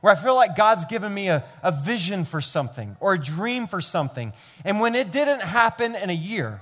where 0.00 0.12
I 0.12 0.16
feel 0.16 0.34
like 0.34 0.56
God's 0.56 0.84
given 0.84 1.12
me 1.12 1.28
a, 1.28 1.44
a 1.62 1.72
vision 1.72 2.24
for 2.24 2.40
something 2.40 2.96
or 3.00 3.14
a 3.14 3.18
dream 3.18 3.66
for 3.66 3.80
something. 3.80 4.32
And 4.64 4.80
when 4.80 4.94
it 4.94 5.12
didn't 5.12 5.42
happen 5.42 5.94
in 5.94 6.10
a 6.10 6.14
year 6.14 6.60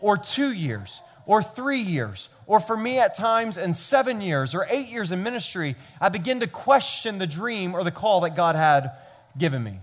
or 0.00 0.16
two 0.16 0.52
years 0.52 1.02
or 1.26 1.42
three 1.42 1.80
years, 1.80 2.28
or 2.46 2.60
for 2.60 2.76
me 2.76 2.98
at 2.98 3.14
times 3.14 3.58
in 3.58 3.74
seven 3.74 4.20
years 4.20 4.54
or 4.54 4.66
eight 4.70 4.88
years 4.88 5.12
in 5.12 5.22
ministry, 5.22 5.76
I 6.00 6.08
begin 6.08 6.40
to 6.40 6.46
question 6.46 7.18
the 7.18 7.26
dream 7.26 7.74
or 7.74 7.84
the 7.84 7.90
call 7.90 8.22
that 8.22 8.34
God 8.34 8.56
had 8.56 8.92
given 9.36 9.62
me. 9.62 9.78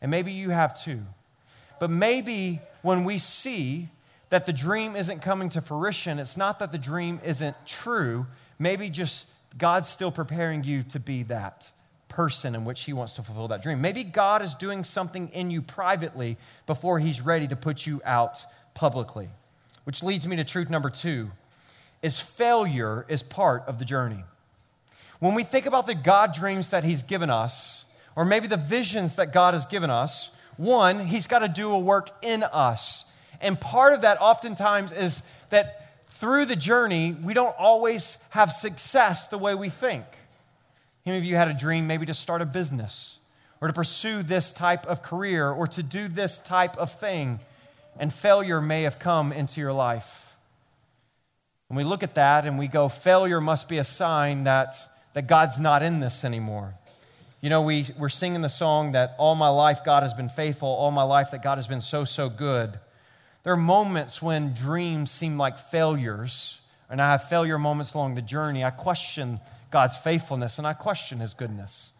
And 0.00 0.10
maybe 0.10 0.32
you 0.32 0.50
have 0.50 0.74
too. 0.80 1.00
But 1.78 1.90
maybe 1.90 2.60
when 2.82 3.04
we 3.04 3.18
see 3.18 3.88
that 4.30 4.46
the 4.46 4.52
dream 4.52 4.96
isn't 4.96 5.20
coming 5.20 5.50
to 5.50 5.60
fruition, 5.60 6.18
it's 6.18 6.36
not 6.36 6.58
that 6.58 6.72
the 6.72 6.78
dream 6.78 7.20
isn't 7.24 7.56
true. 7.66 8.26
Maybe 8.58 8.88
just 8.88 9.26
God's 9.56 9.88
still 9.88 10.10
preparing 10.10 10.64
you 10.64 10.82
to 10.84 11.00
be 11.00 11.24
that 11.24 11.70
person 12.08 12.54
in 12.54 12.64
which 12.64 12.82
He 12.82 12.92
wants 12.92 13.14
to 13.14 13.22
fulfill 13.22 13.48
that 13.48 13.62
dream. 13.62 13.80
Maybe 13.80 14.04
God 14.04 14.42
is 14.42 14.54
doing 14.54 14.84
something 14.84 15.28
in 15.30 15.50
you 15.50 15.62
privately 15.62 16.36
before 16.66 16.98
He's 16.98 17.20
ready 17.20 17.48
to 17.48 17.56
put 17.56 17.86
you 17.86 18.00
out 18.04 18.44
publicly. 18.74 19.28
Which 19.84 20.02
leads 20.02 20.28
me 20.28 20.36
to 20.36 20.44
truth 20.44 20.70
number 20.70 20.90
two 20.90 21.30
is 22.02 22.18
failure 22.18 23.06
is 23.08 23.22
part 23.22 23.64
of 23.66 23.78
the 23.78 23.84
journey. 23.84 24.24
When 25.20 25.34
we 25.34 25.44
think 25.44 25.66
about 25.66 25.86
the 25.86 25.94
God 25.94 26.32
dreams 26.32 26.68
that 26.68 26.84
He's 26.84 27.02
given 27.02 27.30
us, 27.30 27.84
or 28.16 28.24
maybe 28.24 28.48
the 28.48 28.56
visions 28.56 29.16
that 29.16 29.32
God 29.32 29.54
has 29.54 29.66
given 29.66 29.88
us, 29.88 30.30
one, 30.56 31.06
He's 31.06 31.26
got 31.26 31.40
to 31.40 31.48
do 31.48 31.70
a 31.70 31.78
work 31.78 32.10
in 32.22 32.42
us. 32.42 33.04
And 33.40 33.60
part 33.60 33.92
of 33.92 34.02
that 34.02 34.20
oftentimes 34.20 34.92
is 34.92 35.22
that 35.50 35.81
through 36.22 36.44
the 36.44 36.54
journey, 36.54 37.16
we 37.20 37.34
don't 37.34 37.54
always 37.58 38.16
have 38.30 38.52
success 38.52 39.26
the 39.26 39.36
way 39.36 39.56
we 39.56 39.68
think. 39.68 40.04
Many 41.04 41.18
of 41.18 41.24
you 41.24 41.34
had 41.34 41.48
a 41.48 41.52
dream 41.52 41.88
maybe 41.88 42.06
to 42.06 42.14
start 42.14 42.40
a 42.40 42.46
business 42.46 43.18
or 43.60 43.66
to 43.66 43.74
pursue 43.74 44.22
this 44.22 44.52
type 44.52 44.86
of 44.86 45.02
career 45.02 45.50
or 45.50 45.66
to 45.66 45.82
do 45.82 46.06
this 46.06 46.38
type 46.38 46.76
of 46.78 46.96
thing, 47.00 47.40
and 47.98 48.14
failure 48.14 48.60
may 48.60 48.82
have 48.82 49.00
come 49.00 49.32
into 49.32 49.60
your 49.60 49.72
life. 49.72 50.36
And 51.68 51.76
we 51.76 51.82
look 51.82 52.04
at 52.04 52.14
that 52.14 52.46
and 52.46 52.56
we 52.56 52.68
go, 52.68 52.88
failure 52.88 53.40
must 53.40 53.68
be 53.68 53.78
a 53.78 53.84
sign 53.84 54.44
that, 54.44 54.76
that 55.14 55.26
God's 55.26 55.58
not 55.58 55.82
in 55.82 55.98
this 55.98 56.24
anymore. 56.24 56.74
You 57.40 57.50
know, 57.50 57.62
we, 57.62 57.86
we're 57.98 58.08
singing 58.08 58.42
the 58.42 58.48
song 58.48 58.92
that 58.92 59.16
all 59.18 59.34
my 59.34 59.48
life 59.48 59.82
God 59.82 60.04
has 60.04 60.14
been 60.14 60.28
faithful, 60.28 60.68
all 60.68 60.92
my 60.92 61.02
life 61.02 61.32
that 61.32 61.42
God 61.42 61.58
has 61.58 61.66
been 61.66 61.80
so, 61.80 62.04
so 62.04 62.28
good. 62.28 62.78
There 63.44 63.52
are 63.52 63.56
moments 63.56 64.22
when 64.22 64.54
dreams 64.54 65.10
seem 65.10 65.36
like 65.36 65.58
failures, 65.58 66.60
and 66.88 67.02
I 67.02 67.10
have 67.12 67.28
failure 67.28 67.58
moments 67.58 67.94
along 67.94 68.14
the 68.14 68.22
journey. 68.22 68.64
I 68.64 68.70
question 68.70 69.40
God's 69.70 69.96
faithfulness 69.96 70.58
and 70.58 70.66
I 70.66 70.74
question 70.74 71.18
his 71.18 71.34
goodness. 71.34 71.90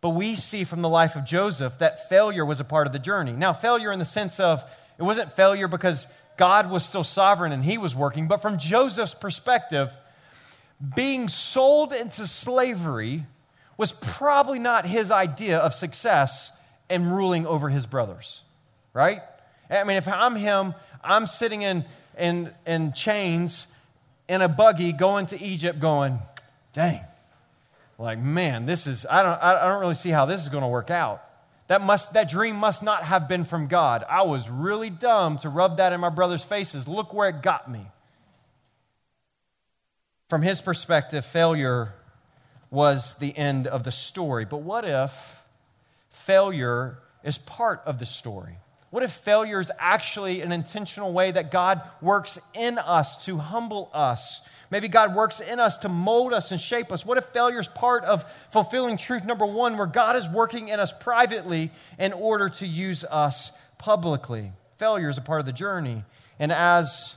But 0.00 0.10
we 0.10 0.36
see 0.36 0.64
from 0.64 0.82
the 0.82 0.88
life 0.88 1.16
of 1.16 1.24
Joseph 1.24 1.78
that 1.78 2.08
failure 2.08 2.44
was 2.44 2.60
a 2.60 2.64
part 2.64 2.86
of 2.86 2.92
the 2.92 2.98
journey. 2.98 3.32
Now, 3.32 3.52
failure 3.52 3.90
in 3.90 3.98
the 3.98 4.04
sense 4.04 4.38
of 4.38 4.62
it 4.98 5.02
wasn't 5.02 5.32
failure 5.32 5.68
because 5.68 6.06
God 6.36 6.70
was 6.70 6.84
still 6.84 7.04
sovereign 7.04 7.52
and 7.52 7.64
he 7.64 7.78
was 7.78 7.94
working, 7.96 8.28
but 8.28 8.42
from 8.42 8.58
Joseph's 8.58 9.14
perspective, 9.14 9.92
being 10.94 11.28
sold 11.28 11.92
into 11.92 12.26
slavery 12.26 13.24
was 13.76 13.92
probably 13.92 14.58
not 14.58 14.86
his 14.86 15.10
idea 15.10 15.58
of 15.58 15.74
success 15.74 16.50
in 16.90 17.10
ruling 17.10 17.46
over 17.46 17.68
his 17.68 17.86
brothers, 17.86 18.42
right? 18.92 19.22
I 19.72 19.84
mean, 19.84 19.96
if 19.96 20.06
I'm 20.06 20.36
him, 20.36 20.74
I'm 21.02 21.26
sitting 21.26 21.62
in, 21.62 21.84
in, 22.18 22.52
in 22.66 22.92
chains 22.92 23.66
in 24.28 24.42
a 24.42 24.48
buggy 24.48 24.92
going 24.92 25.26
to 25.26 25.42
Egypt, 25.42 25.80
going, 25.80 26.18
dang, 26.72 27.00
like, 27.98 28.18
man, 28.18 28.66
this 28.66 28.86
is, 28.86 29.06
I 29.08 29.22
don't, 29.22 29.42
I 29.42 29.66
don't 29.66 29.80
really 29.80 29.94
see 29.94 30.10
how 30.10 30.26
this 30.26 30.42
is 30.42 30.48
going 30.48 30.62
to 30.62 30.68
work 30.68 30.90
out. 30.90 31.24
That, 31.68 31.80
must, 31.80 32.14
that 32.14 32.28
dream 32.28 32.56
must 32.56 32.82
not 32.82 33.04
have 33.04 33.28
been 33.28 33.44
from 33.44 33.66
God. 33.66 34.04
I 34.08 34.22
was 34.22 34.50
really 34.50 34.90
dumb 34.90 35.38
to 35.38 35.48
rub 35.48 35.78
that 35.78 35.92
in 35.92 36.00
my 36.00 36.08
brother's 36.08 36.42
faces. 36.42 36.86
Look 36.86 37.14
where 37.14 37.28
it 37.28 37.42
got 37.42 37.70
me. 37.70 37.86
From 40.28 40.42
his 40.42 40.60
perspective, 40.60 41.24
failure 41.24 41.94
was 42.70 43.14
the 43.14 43.36
end 43.36 43.66
of 43.66 43.84
the 43.84 43.92
story. 43.92 44.44
But 44.44 44.62
what 44.62 44.84
if 44.84 45.42
failure 46.10 46.98
is 47.22 47.38
part 47.38 47.82
of 47.86 47.98
the 47.98 48.06
story? 48.06 48.56
What 48.92 49.02
if 49.02 49.10
failure 49.10 49.58
is 49.58 49.72
actually 49.78 50.42
an 50.42 50.52
intentional 50.52 51.14
way 51.14 51.30
that 51.30 51.50
God 51.50 51.80
works 52.02 52.38
in 52.52 52.76
us 52.76 53.24
to 53.24 53.38
humble 53.38 53.88
us? 53.94 54.42
Maybe 54.70 54.86
God 54.86 55.14
works 55.14 55.40
in 55.40 55.58
us 55.58 55.78
to 55.78 55.88
mold 55.88 56.34
us 56.34 56.52
and 56.52 56.60
shape 56.60 56.92
us. 56.92 57.06
What 57.06 57.16
if 57.16 57.24
failure 57.24 57.58
is 57.58 57.68
part 57.68 58.04
of 58.04 58.30
fulfilling 58.50 58.98
truth 58.98 59.24
number 59.24 59.46
one, 59.46 59.78
where 59.78 59.86
God 59.86 60.16
is 60.16 60.28
working 60.28 60.68
in 60.68 60.78
us 60.78 60.92
privately 60.92 61.70
in 61.98 62.12
order 62.12 62.50
to 62.50 62.66
use 62.66 63.02
us 63.04 63.50
publicly? 63.78 64.52
Failure 64.76 65.08
is 65.08 65.16
a 65.16 65.22
part 65.22 65.40
of 65.40 65.46
the 65.46 65.54
journey. 65.54 66.04
And 66.38 66.52
as 66.52 67.16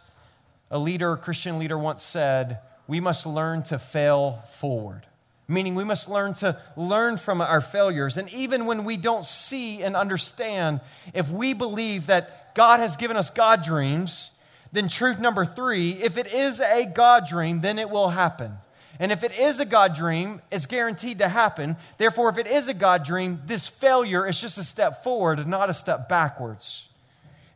a 0.71 0.79
leader, 0.79 1.11
a 1.11 1.17
Christian 1.17 1.59
leader 1.59 1.77
once 1.77 2.03
said, 2.03 2.59
we 2.87 3.01
must 3.01 3.25
learn 3.25 3.63
to 3.63 3.79
fail 3.79 4.45
forward 4.47 5.05
meaning 5.47 5.75
we 5.75 5.83
must 5.83 6.09
learn 6.09 6.33
to 6.35 6.59
learn 6.75 7.17
from 7.17 7.41
our 7.41 7.61
failures. 7.61 8.17
And 8.17 8.31
even 8.33 8.65
when 8.65 8.83
we 8.83 8.97
don't 8.97 9.23
see 9.23 9.83
and 9.83 9.95
understand, 9.95 10.81
if 11.13 11.29
we 11.29 11.53
believe 11.53 12.07
that 12.07 12.55
God 12.55 12.79
has 12.79 12.97
given 12.97 13.17
us 13.17 13.29
God 13.29 13.63
dreams, 13.63 14.31
then 14.71 14.87
truth 14.87 15.19
number 15.19 15.45
three 15.45 15.91
if 15.91 16.17
it 16.17 16.33
is 16.33 16.59
a 16.59 16.85
God 16.85 17.27
dream, 17.27 17.61
then 17.61 17.79
it 17.79 17.89
will 17.89 18.09
happen. 18.09 18.53
And 18.99 19.11
if 19.11 19.23
it 19.23 19.37
is 19.37 19.59
a 19.59 19.65
God 19.65 19.93
dream, 19.93 20.41
it's 20.51 20.65
guaranteed 20.65 21.19
to 21.19 21.27
happen. 21.27 21.75
Therefore, 21.97 22.29
if 22.29 22.37
it 22.37 22.47
is 22.47 22.69
a 22.69 22.73
God 22.73 23.03
dream, 23.03 23.41
this 23.45 23.67
failure 23.67 24.25
is 24.25 24.39
just 24.39 24.57
a 24.57 24.63
step 24.63 25.03
forward 25.03 25.39
and 25.39 25.49
not 25.49 25.69
a 25.69 25.73
step 25.73 26.07
backwards. 26.07 26.87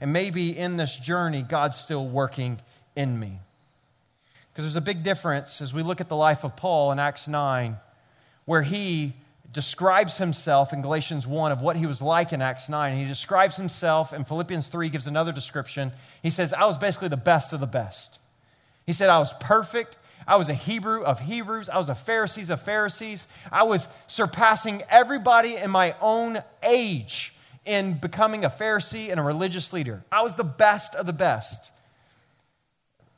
And 0.02 0.12
maybe 0.12 0.58
in 0.58 0.78
this 0.78 0.96
journey, 0.96 1.42
God's 1.42 1.78
still 1.78 2.08
working 2.08 2.60
in 2.96 3.18
me. 3.18 3.40
Because 4.60 4.74
there's 4.74 4.84
a 4.84 4.86
big 4.94 5.04
difference 5.04 5.62
as 5.62 5.74
we 5.74 5.84
look 5.84 6.02
at 6.02 6.10
the 6.10 6.18
life 6.18 6.44
of 6.44 6.58
Paul 6.58 6.92
in 6.92 7.00
Acts 7.00 7.30
9, 7.30 7.78
where 8.44 8.62
he 8.62 9.14
describes 9.54 10.18
himself 10.18 10.74
in 10.74 10.82
Galatians 10.82 11.26
1 11.26 11.54
of 11.54 11.62
what 11.62 11.78
he 11.78 11.86
was 11.86 12.02
like 12.02 12.34
in 12.34 12.42
Acts 12.42 12.68
9. 12.68 12.98
He 12.98 13.06
describes 13.06 13.56
himself, 13.56 14.12
and 14.12 14.28
Philippians 14.28 14.68
3 14.68 14.90
gives 14.90 15.08
another 15.08 15.32
description. 15.32 15.94
He 16.22 16.30
says, 16.30 16.52
I 16.52 16.66
was 16.66 16.78
basically 16.78 17.08
the 17.08 17.16
best 17.16 17.54
of 17.54 17.62
the 17.62 17.68
best. 17.68 18.20
He 18.86 18.92
said, 18.92 19.10
I 19.10 19.20
was 19.20 19.32
perfect. 19.40 19.98
I 20.28 20.36
was 20.36 20.50
a 20.50 20.54
Hebrew 20.54 21.04
of 21.04 21.22
Hebrews. 21.22 21.70
I 21.70 21.78
was 21.78 21.88
a 21.88 21.96
Pharisee 21.96 22.50
of 22.50 22.62
Pharisees. 22.62 23.28
I 23.54 23.64
was 23.64 23.88
surpassing 24.08 24.84
everybody 24.90 25.56
in 25.56 25.72
my 25.72 25.96
own 26.02 26.44
age 26.64 27.34
in 27.64 27.94
becoming 27.94 28.44
a 28.44 28.50
Pharisee 28.50 29.10
and 29.10 29.22
a 29.22 29.24
religious 29.24 29.72
leader. 29.72 30.04
I 30.12 30.22
was 30.22 30.36
the 30.36 30.44
best 30.44 30.96
of 30.96 31.06
the 31.06 31.14
best 31.14 31.72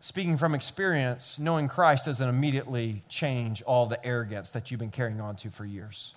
speaking 0.01 0.35
from 0.35 0.55
experience, 0.55 1.37
knowing 1.39 1.67
Christ 1.67 2.07
doesn't 2.07 2.27
immediately 2.27 3.03
change 3.07 3.61
all 3.61 3.85
the 3.85 4.03
arrogance 4.05 4.49
that 4.49 4.71
you've 4.71 4.79
been 4.79 4.89
carrying 4.89 5.21
on 5.21 5.35
to 5.37 5.51
for 5.51 5.63
years. 5.63 6.15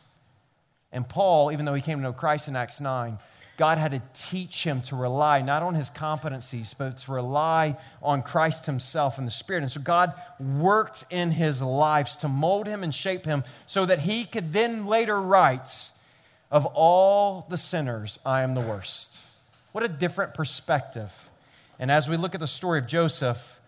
And 0.90 1.06
Paul, 1.06 1.52
even 1.52 1.66
though 1.66 1.74
he 1.74 1.82
came 1.82 1.98
to 1.98 2.02
know 2.02 2.12
Christ 2.12 2.48
in 2.48 2.56
Acts 2.56 2.80
9, 2.80 3.18
God 3.56 3.78
had 3.78 3.92
to 3.92 4.02
teach 4.14 4.64
him 4.64 4.80
to 4.82 4.96
rely 4.96 5.42
not 5.42 5.62
on 5.62 5.74
his 5.74 5.90
competencies, 5.90 6.74
but 6.76 6.96
to 6.98 7.12
rely 7.12 7.76
on 8.02 8.22
Christ 8.22 8.66
himself 8.66 9.18
and 9.18 9.26
the 9.26 9.30
Spirit. 9.30 9.62
And 9.62 9.70
so 9.70 9.80
God 9.80 10.14
worked 10.40 11.04
in 11.10 11.30
his 11.30 11.60
lives 11.60 12.16
to 12.16 12.28
mold 12.28 12.66
him 12.66 12.82
and 12.82 12.92
shape 12.92 13.26
him 13.26 13.44
so 13.66 13.84
that 13.86 14.00
he 14.00 14.24
could 14.24 14.52
then 14.52 14.86
later 14.86 15.20
write, 15.20 15.90
Of 16.50 16.66
all 16.66 17.46
the 17.48 17.58
sinners, 17.58 18.18
I 18.24 18.42
am 18.42 18.54
the 18.54 18.60
worst. 18.60 19.20
What 19.72 19.84
a 19.84 19.88
different 19.88 20.34
perspective. 20.34 21.28
And 21.78 21.90
as 21.90 22.08
we 22.08 22.16
look 22.16 22.34
at 22.34 22.40
the 22.40 22.46
story 22.46 22.78
of 22.78 22.86
Joseph, 22.86 23.60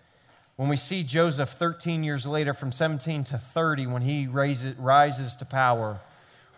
when 0.56 0.68
we 0.68 0.76
see 0.76 1.02
Joseph 1.02 1.50
13 1.50 2.02
years 2.02 2.26
later, 2.26 2.54
from 2.54 2.72
17 2.72 3.24
to 3.24 3.38
30, 3.38 3.86
when 3.86 4.02
he 4.02 4.26
raises, 4.26 4.76
rises 4.78 5.36
to 5.36 5.44
power, 5.44 6.00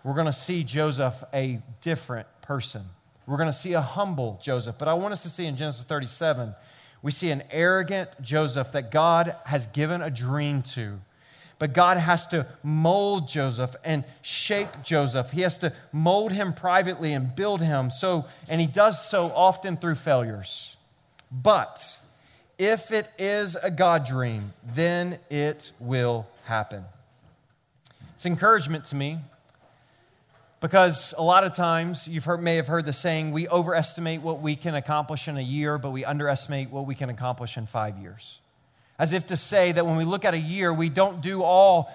we're 0.04 0.14
going 0.14 0.26
to 0.26 0.32
see 0.32 0.62
Joseph 0.62 1.24
a 1.34 1.60
different 1.80 2.28
person. 2.40 2.84
We're 3.26 3.36
going 3.36 3.48
to 3.48 3.52
see 3.52 3.72
a 3.72 3.80
humble 3.80 4.38
Joseph. 4.40 4.76
But 4.78 4.88
I 4.88 4.94
want 4.94 5.12
us 5.12 5.22
to 5.24 5.28
see 5.28 5.46
in 5.46 5.56
Genesis 5.56 5.84
37, 5.84 6.54
we 7.02 7.10
see 7.10 7.30
an 7.30 7.42
arrogant 7.50 8.10
Joseph 8.22 8.72
that 8.72 8.90
God 8.90 9.34
has 9.44 9.66
given 9.66 10.00
a 10.00 10.10
dream 10.10 10.62
to. 10.62 11.00
But 11.58 11.72
God 11.72 11.96
has 11.98 12.28
to 12.28 12.46
mold 12.62 13.28
Joseph 13.28 13.74
and 13.84 14.04
shape 14.22 14.82
Joseph. 14.84 15.32
He 15.32 15.40
has 15.40 15.58
to 15.58 15.72
mold 15.90 16.30
him 16.30 16.52
privately 16.52 17.12
and 17.12 17.34
build 17.34 17.60
him. 17.60 17.90
So, 17.90 18.26
and 18.48 18.60
he 18.60 18.68
does 18.68 19.04
so 19.04 19.32
often 19.34 19.76
through 19.76 19.96
failures. 19.96 20.76
But 21.32 21.98
if 22.58 22.90
it 22.90 23.08
is 23.18 23.56
a 23.62 23.70
God 23.70 24.04
dream, 24.04 24.52
then 24.74 25.18
it 25.30 25.70
will 25.78 26.26
happen. 26.44 26.84
It's 28.14 28.26
encouragement 28.26 28.84
to 28.86 28.96
me 28.96 29.18
because 30.60 31.14
a 31.16 31.22
lot 31.22 31.44
of 31.44 31.54
times 31.54 32.08
you 32.08 32.20
may 32.40 32.56
have 32.56 32.66
heard 32.66 32.84
the 32.84 32.92
saying, 32.92 33.30
we 33.30 33.48
overestimate 33.48 34.22
what 34.22 34.40
we 34.40 34.56
can 34.56 34.74
accomplish 34.74 35.28
in 35.28 35.38
a 35.38 35.42
year, 35.42 35.78
but 35.78 35.90
we 35.90 36.04
underestimate 36.04 36.70
what 36.70 36.84
we 36.84 36.96
can 36.96 37.10
accomplish 37.10 37.56
in 37.56 37.66
five 37.66 37.96
years. 37.96 38.40
As 38.98 39.12
if 39.12 39.26
to 39.26 39.36
say 39.36 39.70
that 39.70 39.86
when 39.86 39.96
we 39.96 40.04
look 40.04 40.24
at 40.24 40.34
a 40.34 40.38
year, 40.38 40.74
we 40.74 40.88
don't 40.88 41.20
do 41.20 41.44
all 41.44 41.88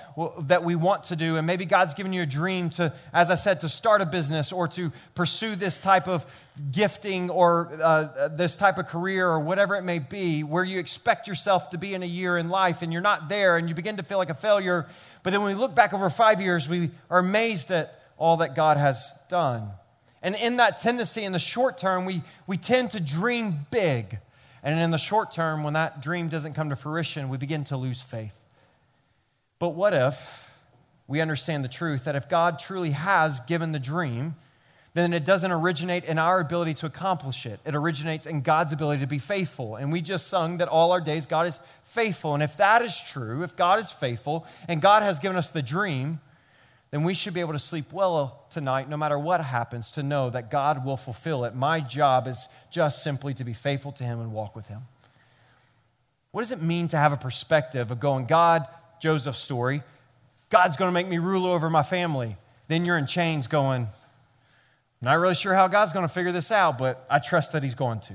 that 0.43 0.63
we 0.63 0.75
want 0.75 1.03
to 1.05 1.17
do. 1.17 1.35
And 1.35 1.45
maybe 1.45 1.65
God's 1.65 1.93
given 1.93 2.13
you 2.13 2.21
a 2.21 2.25
dream 2.25 2.69
to, 2.71 2.93
as 3.11 3.29
I 3.29 3.35
said, 3.35 3.59
to 3.59 3.69
start 3.69 3.99
a 3.99 4.05
business 4.05 4.53
or 4.53 4.69
to 4.69 4.89
pursue 5.13 5.57
this 5.57 5.77
type 5.77 6.07
of 6.07 6.25
gifting 6.71 7.29
or 7.29 7.77
uh, 7.81 8.29
this 8.29 8.55
type 8.55 8.77
of 8.77 8.87
career 8.87 9.27
or 9.27 9.41
whatever 9.41 9.75
it 9.75 9.81
may 9.81 9.99
be, 9.99 10.43
where 10.43 10.63
you 10.63 10.79
expect 10.79 11.27
yourself 11.27 11.71
to 11.71 11.77
be 11.77 11.93
in 11.93 12.03
a 12.03 12.07
year 12.07 12.37
in 12.37 12.47
life 12.47 12.81
and 12.81 12.93
you're 12.93 13.01
not 13.01 13.27
there 13.27 13.57
and 13.57 13.67
you 13.67 13.75
begin 13.75 13.97
to 13.97 14.03
feel 14.03 14.17
like 14.17 14.29
a 14.29 14.33
failure. 14.33 14.87
But 15.23 15.31
then 15.31 15.41
when 15.41 15.53
we 15.53 15.59
look 15.59 15.75
back 15.75 15.93
over 15.93 16.09
five 16.09 16.39
years, 16.39 16.69
we 16.69 16.89
are 17.09 17.19
amazed 17.19 17.69
at 17.69 18.01
all 18.17 18.37
that 18.37 18.55
God 18.55 18.77
has 18.77 19.11
done. 19.27 19.71
And 20.21 20.35
in 20.35 20.55
that 20.55 20.79
tendency, 20.79 21.25
in 21.25 21.33
the 21.33 21.39
short 21.39 21.77
term, 21.77 22.05
we, 22.05 22.21
we 22.47 22.55
tend 22.55 22.91
to 22.91 23.01
dream 23.01 23.65
big. 23.71 24.19
And 24.63 24.80
in 24.80 24.91
the 24.91 24.97
short 24.97 25.32
term, 25.32 25.63
when 25.63 25.73
that 25.73 26.02
dream 26.02 26.30
doesn't 26.30 26.54
come 26.54 26.69
to 26.69 26.76
fruition, 26.76 27.30
we 27.30 27.38
begin 27.38 27.65
to 27.65 27.78
lose 27.78 28.02
faith. 28.02 28.36
But 29.60 29.69
what 29.69 29.93
if 29.93 30.49
we 31.08 31.21
understand 31.21 31.63
the 31.63 31.69
truth 31.69 32.06
that 32.06 32.15
if 32.15 32.30
God 32.30 32.60
truly 32.60 32.91
has 32.91 33.41
given 33.41 33.73
the 33.73 33.80
dream, 33.80 34.36
then 34.93 35.13
it 35.13 35.26
doesn't 35.26 35.52
originate 35.52 36.06
in 36.06 36.19
our 36.19 36.39
ability 36.39 36.76
to 36.76 36.86
accomplish 36.86 37.45
it. 37.45 37.60
It 37.65 37.76
originates 37.76 38.26
in 38.26 38.41
God's 38.41 38.73
ability 38.73 39.02
to 39.02 39.08
be 39.08 39.17
faithful. 39.17 39.76
And 39.76 39.91
we 39.91 40.02
just 40.02 40.28
sung 40.28 40.60
that 40.60 40.67
all 40.67 40.91
our 40.91 41.02
days 41.02 41.26
God 41.26 41.47
is 41.47 41.60
faithful. 41.84 42.34
And 42.34 42.43
if 42.43 42.58
that 42.58 42.82
is 42.84 42.99
true, 42.99 43.43
if 43.43 43.56
God 43.56 43.80
is 43.80 43.91
faithful 43.91 44.45
and 44.67 44.82
God 44.82 45.04
has 45.04 45.19
given 45.19 45.36
us 45.36 45.49
the 45.49 45.63
dream, 45.63 46.19
then 46.93 47.01
we 47.01 47.15
should 47.15 47.34
be 47.34 47.39
able 47.39 47.53
to 47.53 47.60
sleep 47.60 47.91
well 47.91 48.45
tonight, 48.51 48.88
no 48.88 48.97
matter 48.97 49.17
what 49.17 49.41
happens, 49.41 49.89
to 49.89 50.03
know 50.03 50.29
that 50.29 50.51
God 50.51 50.86
will 50.86 50.95
fulfill 50.95 51.43
it. 51.43 51.56
My 51.56 51.79
job 51.79 52.27
is 52.27 52.47
just 52.69 53.01
simply 53.01 53.34
to 53.34 53.43
be 53.43 53.53
faithful 53.53 53.91
to 53.93 54.03
Him 54.03 54.19
and 54.19 54.32
walk 54.32 54.56
with 54.56 54.67
Him. 54.67 54.82
What 56.29 56.41
does 56.41 56.51
it 56.51 56.62
mean 56.62 56.88
to 56.89 56.97
have 56.97 57.12
a 57.12 57.17
perspective 57.17 57.89
of 57.89 57.99
going, 57.99 58.27
God, 58.27 58.67
Joseph's 59.01 59.39
story, 59.39 59.82
God's 60.51 60.77
going 60.77 60.88
to 60.88 60.93
make 60.93 61.08
me 61.08 61.17
ruler 61.17 61.49
over 61.56 61.67
my 61.67 61.82
family? 61.82 62.38
Then 62.67 62.86
you're 62.86 62.99
in 62.99 63.08
chains 63.08 63.47
going, 63.47 63.88
not 65.01 65.17
really 65.17 65.34
sure 65.34 65.56
how 65.56 65.67
God's 65.67 65.93
going 65.93 66.08
to 66.08 66.13
figure 66.13 66.32
this 66.32 66.51
out, 66.51 66.77
but 66.77 67.08
I 67.10 67.17
trust 67.17 67.53
that 67.53 67.63
He's 67.63 67.73
going 67.73 68.01
to. 68.01 68.13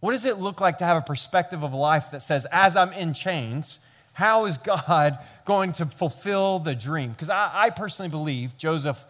What 0.00 0.10
does 0.10 0.24
it 0.24 0.38
look 0.38 0.60
like 0.60 0.78
to 0.78 0.84
have 0.84 0.96
a 0.96 1.06
perspective 1.06 1.62
of 1.62 1.72
life 1.72 2.10
that 2.10 2.22
says, 2.22 2.48
as 2.50 2.76
I'm 2.76 2.92
in 2.94 3.14
chains, 3.14 3.78
how 4.12 4.46
is 4.46 4.58
God 4.58 5.18
going 5.46 5.72
to 5.72 5.86
fulfill 5.86 6.58
the 6.58 6.74
dream? 6.74 7.10
Because 7.10 7.30
I, 7.30 7.50
I, 7.54 7.70
personally 7.70 8.10
believe 8.10 8.56
Joseph 8.58 9.02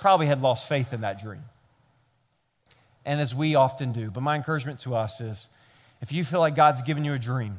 probably 0.00 0.26
had 0.26 0.40
lost 0.40 0.66
faith 0.66 0.94
in 0.94 1.02
that 1.02 1.20
dream. 1.20 1.42
And 3.04 3.20
as 3.20 3.34
we 3.34 3.54
often 3.54 3.92
do. 3.92 4.10
But 4.10 4.22
my 4.22 4.36
encouragement 4.36 4.78
to 4.80 4.94
us 4.94 5.20
is 5.20 5.48
if 6.00 6.10
you 6.10 6.24
feel 6.24 6.40
like 6.40 6.54
God's 6.54 6.80
given 6.80 7.04
you 7.04 7.12
a 7.12 7.18
dream, 7.18 7.58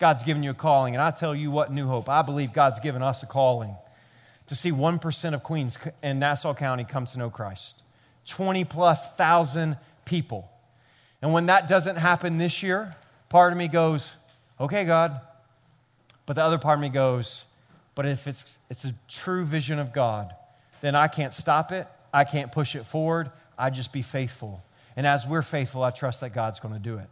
God's 0.00 0.24
given 0.24 0.42
you 0.42 0.50
a 0.50 0.54
calling, 0.54 0.94
and 0.94 1.02
I 1.02 1.12
tell 1.12 1.34
you 1.34 1.50
what, 1.50 1.72
New 1.72 1.86
Hope, 1.86 2.08
I 2.08 2.22
believe 2.22 2.52
God's 2.52 2.80
given 2.80 3.02
us 3.02 3.22
a 3.22 3.26
calling 3.26 3.76
to 4.48 4.54
see 4.54 4.72
1% 4.72 5.34
of 5.34 5.42
Queens 5.42 5.78
and 6.02 6.20
Nassau 6.20 6.54
County 6.54 6.84
come 6.84 7.06
to 7.06 7.18
know 7.18 7.30
Christ. 7.30 7.82
20 8.26 8.64
plus 8.64 9.08
thousand 9.14 9.76
people. 10.04 10.50
And 11.22 11.32
when 11.32 11.46
that 11.46 11.68
doesn't 11.68 11.96
happen 11.96 12.38
this 12.38 12.62
year, 12.62 12.94
part 13.28 13.52
of 13.52 13.58
me 13.58 13.68
goes, 13.68 14.12
okay, 14.60 14.84
God, 14.84 15.20
but 16.26 16.36
the 16.36 16.42
other 16.42 16.58
part 16.58 16.78
of 16.78 16.82
me 16.82 16.88
goes, 16.88 17.44
but 17.94 18.06
if 18.06 18.26
it's, 18.26 18.58
it's 18.68 18.84
a 18.84 18.94
true 19.08 19.44
vision 19.44 19.78
of 19.78 19.92
God, 19.92 20.34
then 20.80 20.94
I 20.94 21.08
can't 21.08 21.32
stop 21.32 21.72
it. 21.72 21.86
I 22.12 22.24
can't 22.24 22.52
push 22.52 22.76
it 22.76 22.86
forward. 22.86 23.30
I 23.58 23.70
just 23.70 23.92
be 23.92 24.02
faithful. 24.02 24.62
And 24.96 25.06
as 25.06 25.26
we're 25.26 25.42
faithful, 25.42 25.82
I 25.82 25.90
trust 25.90 26.20
that 26.20 26.30
God's 26.30 26.60
going 26.60 26.74
to 26.74 26.80
do 26.80 26.98
it. 26.98 27.08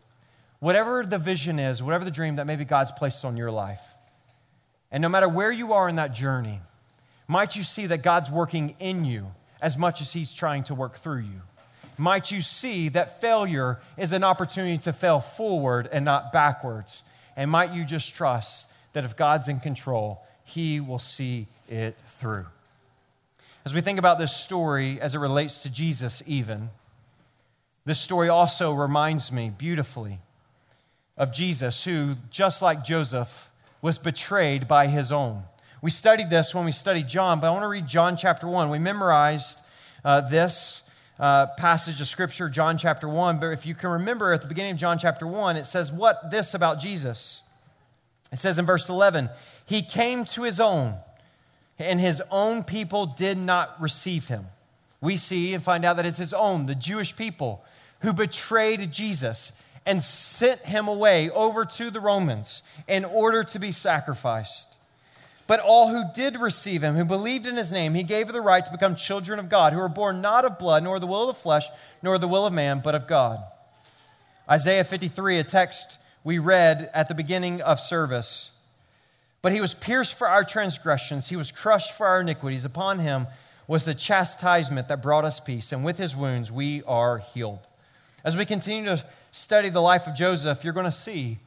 Whatever 0.60 1.04
the 1.04 1.18
vision 1.18 1.58
is, 1.58 1.82
whatever 1.82 2.04
the 2.04 2.10
dream 2.10 2.36
that 2.36 2.46
maybe 2.46 2.64
God's 2.64 2.92
placed 2.92 3.24
on 3.24 3.36
your 3.36 3.50
life, 3.50 3.82
and 4.90 5.02
no 5.02 5.08
matter 5.08 5.28
where 5.28 5.52
you 5.52 5.72
are 5.72 5.88
in 5.88 5.96
that 5.96 6.14
journey, 6.14 6.60
might 7.28 7.56
you 7.56 7.62
see 7.62 7.86
that 7.86 8.02
God's 8.02 8.30
working 8.30 8.76
in 8.78 9.04
you 9.04 9.26
as 9.60 9.76
much 9.76 10.00
as 10.00 10.12
He's 10.12 10.32
trying 10.32 10.64
to 10.64 10.74
work 10.74 10.96
through 10.96 11.20
you? 11.20 11.40
Might 11.96 12.30
you 12.30 12.42
see 12.42 12.88
that 12.90 13.20
failure 13.20 13.78
is 13.96 14.12
an 14.12 14.24
opportunity 14.24 14.78
to 14.78 14.92
fail 14.92 15.20
forward 15.20 15.88
and 15.92 16.04
not 16.04 16.32
backwards? 16.32 17.02
And 17.36 17.50
might 17.50 17.72
you 17.72 17.84
just 17.84 18.14
trust 18.14 18.66
that 18.94 19.04
if 19.04 19.16
God's 19.16 19.48
in 19.48 19.60
control, 19.60 20.24
He 20.44 20.80
will 20.80 20.98
see 20.98 21.46
it 21.68 21.96
through. 22.18 22.46
As 23.64 23.72
we 23.72 23.80
think 23.80 23.98
about 23.98 24.18
this 24.18 24.34
story 24.34 25.00
as 25.00 25.14
it 25.14 25.18
relates 25.18 25.62
to 25.62 25.70
Jesus, 25.70 26.22
even, 26.26 26.70
this 27.84 28.00
story 28.00 28.28
also 28.28 28.72
reminds 28.72 29.30
me 29.30 29.50
beautifully 29.50 30.20
of 31.16 31.32
Jesus, 31.32 31.84
who, 31.84 32.14
just 32.30 32.62
like 32.62 32.84
Joseph, 32.84 33.50
was 33.82 33.98
betrayed 33.98 34.66
by 34.66 34.86
his 34.86 35.12
own. 35.12 35.44
We 35.82 35.90
studied 35.90 36.30
this 36.30 36.54
when 36.54 36.64
we 36.64 36.72
studied 36.72 37.08
John, 37.08 37.40
but 37.40 37.48
I 37.48 37.50
want 37.50 37.62
to 37.62 37.68
read 37.68 37.86
John 37.86 38.16
chapter 38.16 38.48
1. 38.48 38.70
We 38.70 38.78
memorized 38.78 39.62
uh, 40.04 40.22
this 40.22 40.82
uh, 41.18 41.48
passage 41.58 42.00
of 42.00 42.06
scripture, 42.06 42.48
John 42.48 42.78
chapter 42.78 43.08
1, 43.08 43.38
but 43.38 43.48
if 43.48 43.66
you 43.66 43.74
can 43.74 43.90
remember 43.90 44.32
at 44.32 44.40
the 44.40 44.48
beginning 44.48 44.72
of 44.72 44.78
John 44.78 44.98
chapter 44.98 45.26
1, 45.26 45.56
it 45.56 45.64
says, 45.64 45.92
What 45.92 46.30
this 46.30 46.54
about 46.54 46.80
Jesus? 46.80 47.42
It 48.34 48.40
says 48.40 48.58
in 48.58 48.66
verse 48.66 48.88
11, 48.88 49.30
He 49.64 49.80
came 49.80 50.24
to 50.24 50.42
His 50.42 50.58
own, 50.58 50.96
and 51.78 52.00
His 52.00 52.20
own 52.32 52.64
people 52.64 53.06
did 53.06 53.38
not 53.38 53.80
receive 53.80 54.26
Him. 54.26 54.46
We 55.00 55.16
see 55.16 55.54
and 55.54 55.62
find 55.62 55.84
out 55.84 55.96
that 55.98 56.04
it's 56.04 56.18
His 56.18 56.34
own, 56.34 56.66
the 56.66 56.74
Jewish 56.74 57.14
people, 57.14 57.64
who 58.00 58.12
betrayed 58.12 58.90
Jesus 58.90 59.52
and 59.86 60.02
sent 60.02 60.62
Him 60.62 60.88
away 60.88 61.30
over 61.30 61.64
to 61.64 61.92
the 61.92 62.00
Romans 62.00 62.62
in 62.88 63.04
order 63.04 63.44
to 63.44 63.60
be 63.60 63.70
sacrificed. 63.70 64.78
But 65.46 65.60
all 65.60 65.90
who 65.90 66.02
did 66.12 66.40
receive 66.40 66.82
him, 66.82 66.96
who 66.96 67.04
believed 67.04 67.46
in 67.46 67.56
his 67.56 67.70
name, 67.70 67.94
he 67.94 68.02
gave 68.02 68.32
the 68.32 68.40
right 68.40 68.64
to 68.64 68.72
become 68.72 68.94
children 68.94 69.38
of 69.38 69.50
God, 69.50 69.74
who 69.74 69.78
are 69.78 69.90
born 69.90 70.22
not 70.22 70.46
of 70.46 70.58
blood, 70.58 70.82
nor 70.82 70.98
the 70.98 71.06
will 71.06 71.28
of 71.28 71.36
the 71.36 71.42
flesh, 71.42 71.68
nor 72.02 72.16
the 72.16 72.26
will 72.26 72.46
of 72.46 72.52
man, 72.54 72.80
but 72.82 72.94
of 72.94 73.06
God. 73.06 73.44
Isaiah 74.50 74.84
53, 74.84 75.38
a 75.38 75.44
text 75.44 75.98
we 76.24 76.38
read 76.38 76.90
at 76.94 77.08
the 77.08 77.14
beginning 77.14 77.60
of 77.60 77.78
service. 77.78 78.50
But 79.42 79.52
he 79.52 79.60
was 79.60 79.74
pierced 79.74 80.14
for 80.14 80.26
our 80.26 80.42
transgressions, 80.42 81.28
he 81.28 81.36
was 81.36 81.52
crushed 81.52 81.92
for 81.92 82.06
our 82.06 82.22
iniquities. 82.22 82.64
Upon 82.64 82.98
him 82.98 83.26
was 83.68 83.84
the 83.84 83.94
chastisement 83.94 84.88
that 84.88 85.02
brought 85.02 85.24
us 85.24 85.38
peace, 85.38 85.70
and 85.70 85.84
with 85.84 85.98
his 85.98 86.16
wounds 86.16 86.50
we 86.50 86.82
are 86.84 87.18
healed. 87.18 87.60
As 88.24 88.36
we 88.36 88.46
continue 88.46 88.84
to 88.86 89.04
study 89.32 89.68
the 89.68 89.82
life 89.82 90.06
of 90.06 90.14
Joseph, 90.14 90.64
you're 90.64 90.72
going 90.72 90.84
to 90.84 90.92
see 90.92 91.38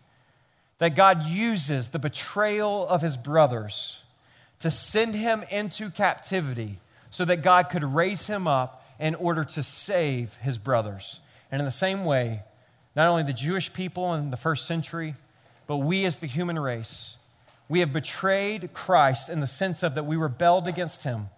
that 0.77 0.95
God 0.95 1.23
uses 1.23 1.89
the 1.89 1.99
betrayal 1.99 2.87
of 2.87 3.01
his 3.01 3.17
brothers 3.17 3.97
to 4.59 4.69
send 4.69 5.15
him 5.15 5.43
into 5.49 5.89
captivity 5.89 6.79
so 7.09 7.25
that 7.25 7.41
God 7.41 7.69
could 7.69 7.83
raise 7.83 8.27
him 8.27 8.47
up 8.47 8.85
in 8.99 9.15
order 9.15 9.43
to 9.43 9.63
save 9.63 10.35
his 10.37 10.57
brothers. 10.57 11.19
And 11.51 11.59
in 11.61 11.65
the 11.65 11.71
same 11.71 12.05
way, 12.05 12.43
not 12.97 13.07
only 13.07 13.21
the 13.21 13.31
Jewish 13.31 13.71
people 13.71 14.15
in 14.15 14.31
the 14.31 14.37
first 14.37 14.65
century, 14.65 15.13
but 15.67 15.77
we 15.77 16.03
as 16.03 16.17
the 16.17 16.25
human 16.25 16.57
race. 16.57 17.15
We 17.69 17.81
have 17.81 17.93
betrayed 17.93 18.73
Christ 18.73 19.29
in 19.29 19.39
the 19.39 19.45
sense 19.45 19.83
of 19.83 19.93
that 19.95 20.07
we 20.07 20.15
rebelled 20.15 20.67
against 20.67 21.03
him. 21.03 21.29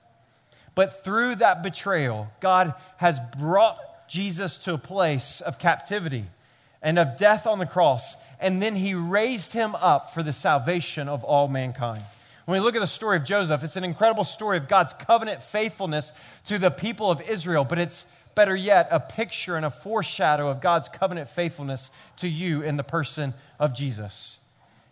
But 0.73 1.03
through 1.03 1.35
that 1.35 1.61
betrayal, 1.61 2.31
God 2.39 2.73
has 2.97 3.19
brought 3.37 4.07
Jesus 4.07 4.57
to 4.59 4.75
a 4.75 4.77
place 4.77 5.41
of 5.41 5.59
captivity 5.59 6.27
and 6.81 6.97
of 6.97 7.17
death 7.17 7.45
on 7.45 7.59
the 7.59 7.65
cross. 7.65 8.15
And 8.39 8.61
then 8.61 8.77
he 8.77 8.93
raised 8.93 9.51
him 9.51 9.75
up 9.75 10.13
for 10.13 10.23
the 10.23 10.31
salvation 10.31 11.09
of 11.09 11.25
all 11.25 11.49
mankind. 11.49 12.03
When 12.45 12.57
we 12.57 12.65
look 12.65 12.75
at 12.75 12.81
the 12.81 12.87
story 12.87 13.17
of 13.17 13.25
Joseph, 13.25 13.63
it's 13.65 13.75
an 13.75 13.83
incredible 13.83 14.23
story 14.23 14.55
of 14.55 14.69
God's 14.69 14.93
covenant 14.93 15.43
faithfulness 15.43 16.13
to 16.45 16.57
the 16.57 16.71
people 16.71 17.11
of 17.11 17.21
Israel, 17.29 17.65
but 17.65 17.79
it's 17.79 18.05
better 18.35 18.55
yet, 18.55 18.87
a 18.91 18.99
picture 18.99 19.55
and 19.55 19.65
a 19.65 19.71
foreshadow 19.71 20.49
of 20.49 20.61
God's 20.61 20.89
covenant 20.89 21.29
faithfulness 21.29 21.91
to 22.17 22.27
you 22.27 22.61
in 22.61 22.77
the 22.77 22.83
person 22.83 23.33
of 23.59 23.73
Jesus. 23.73 24.37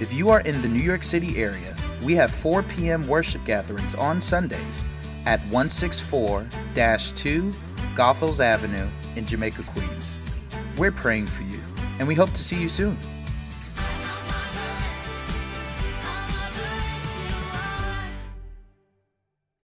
If 0.00 0.12
you 0.12 0.28
are 0.28 0.40
in 0.40 0.60
the 0.60 0.68
New 0.68 0.82
York 0.82 1.02
City 1.02 1.42
area, 1.42 1.74
we 2.02 2.14
have 2.16 2.30
4 2.30 2.62
p.m. 2.64 3.08
worship 3.08 3.42
gatherings 3.46 3.94
on 3.94 4.20
Sundays 4.20 4.84
at 5.24 5.40
164 5.44 6.46
2 6.74 7.54
Goethals 7.96 8.40
Avenue 8.40 8.86
in 9.16 9.24
Jamaica, 9.24 9.62
Queens. 9.62 10.20
We're 10.76 10.92
praying 10.92 11.28
for 11.28 11.44
you, 11.44 11.58
and 11.98 12.06
we 12.06 12.14
hope 12.14 12.30
to 12.32 12.44
see 12.44 12.60
you 12.60 12.68
soon. 12.68 12.98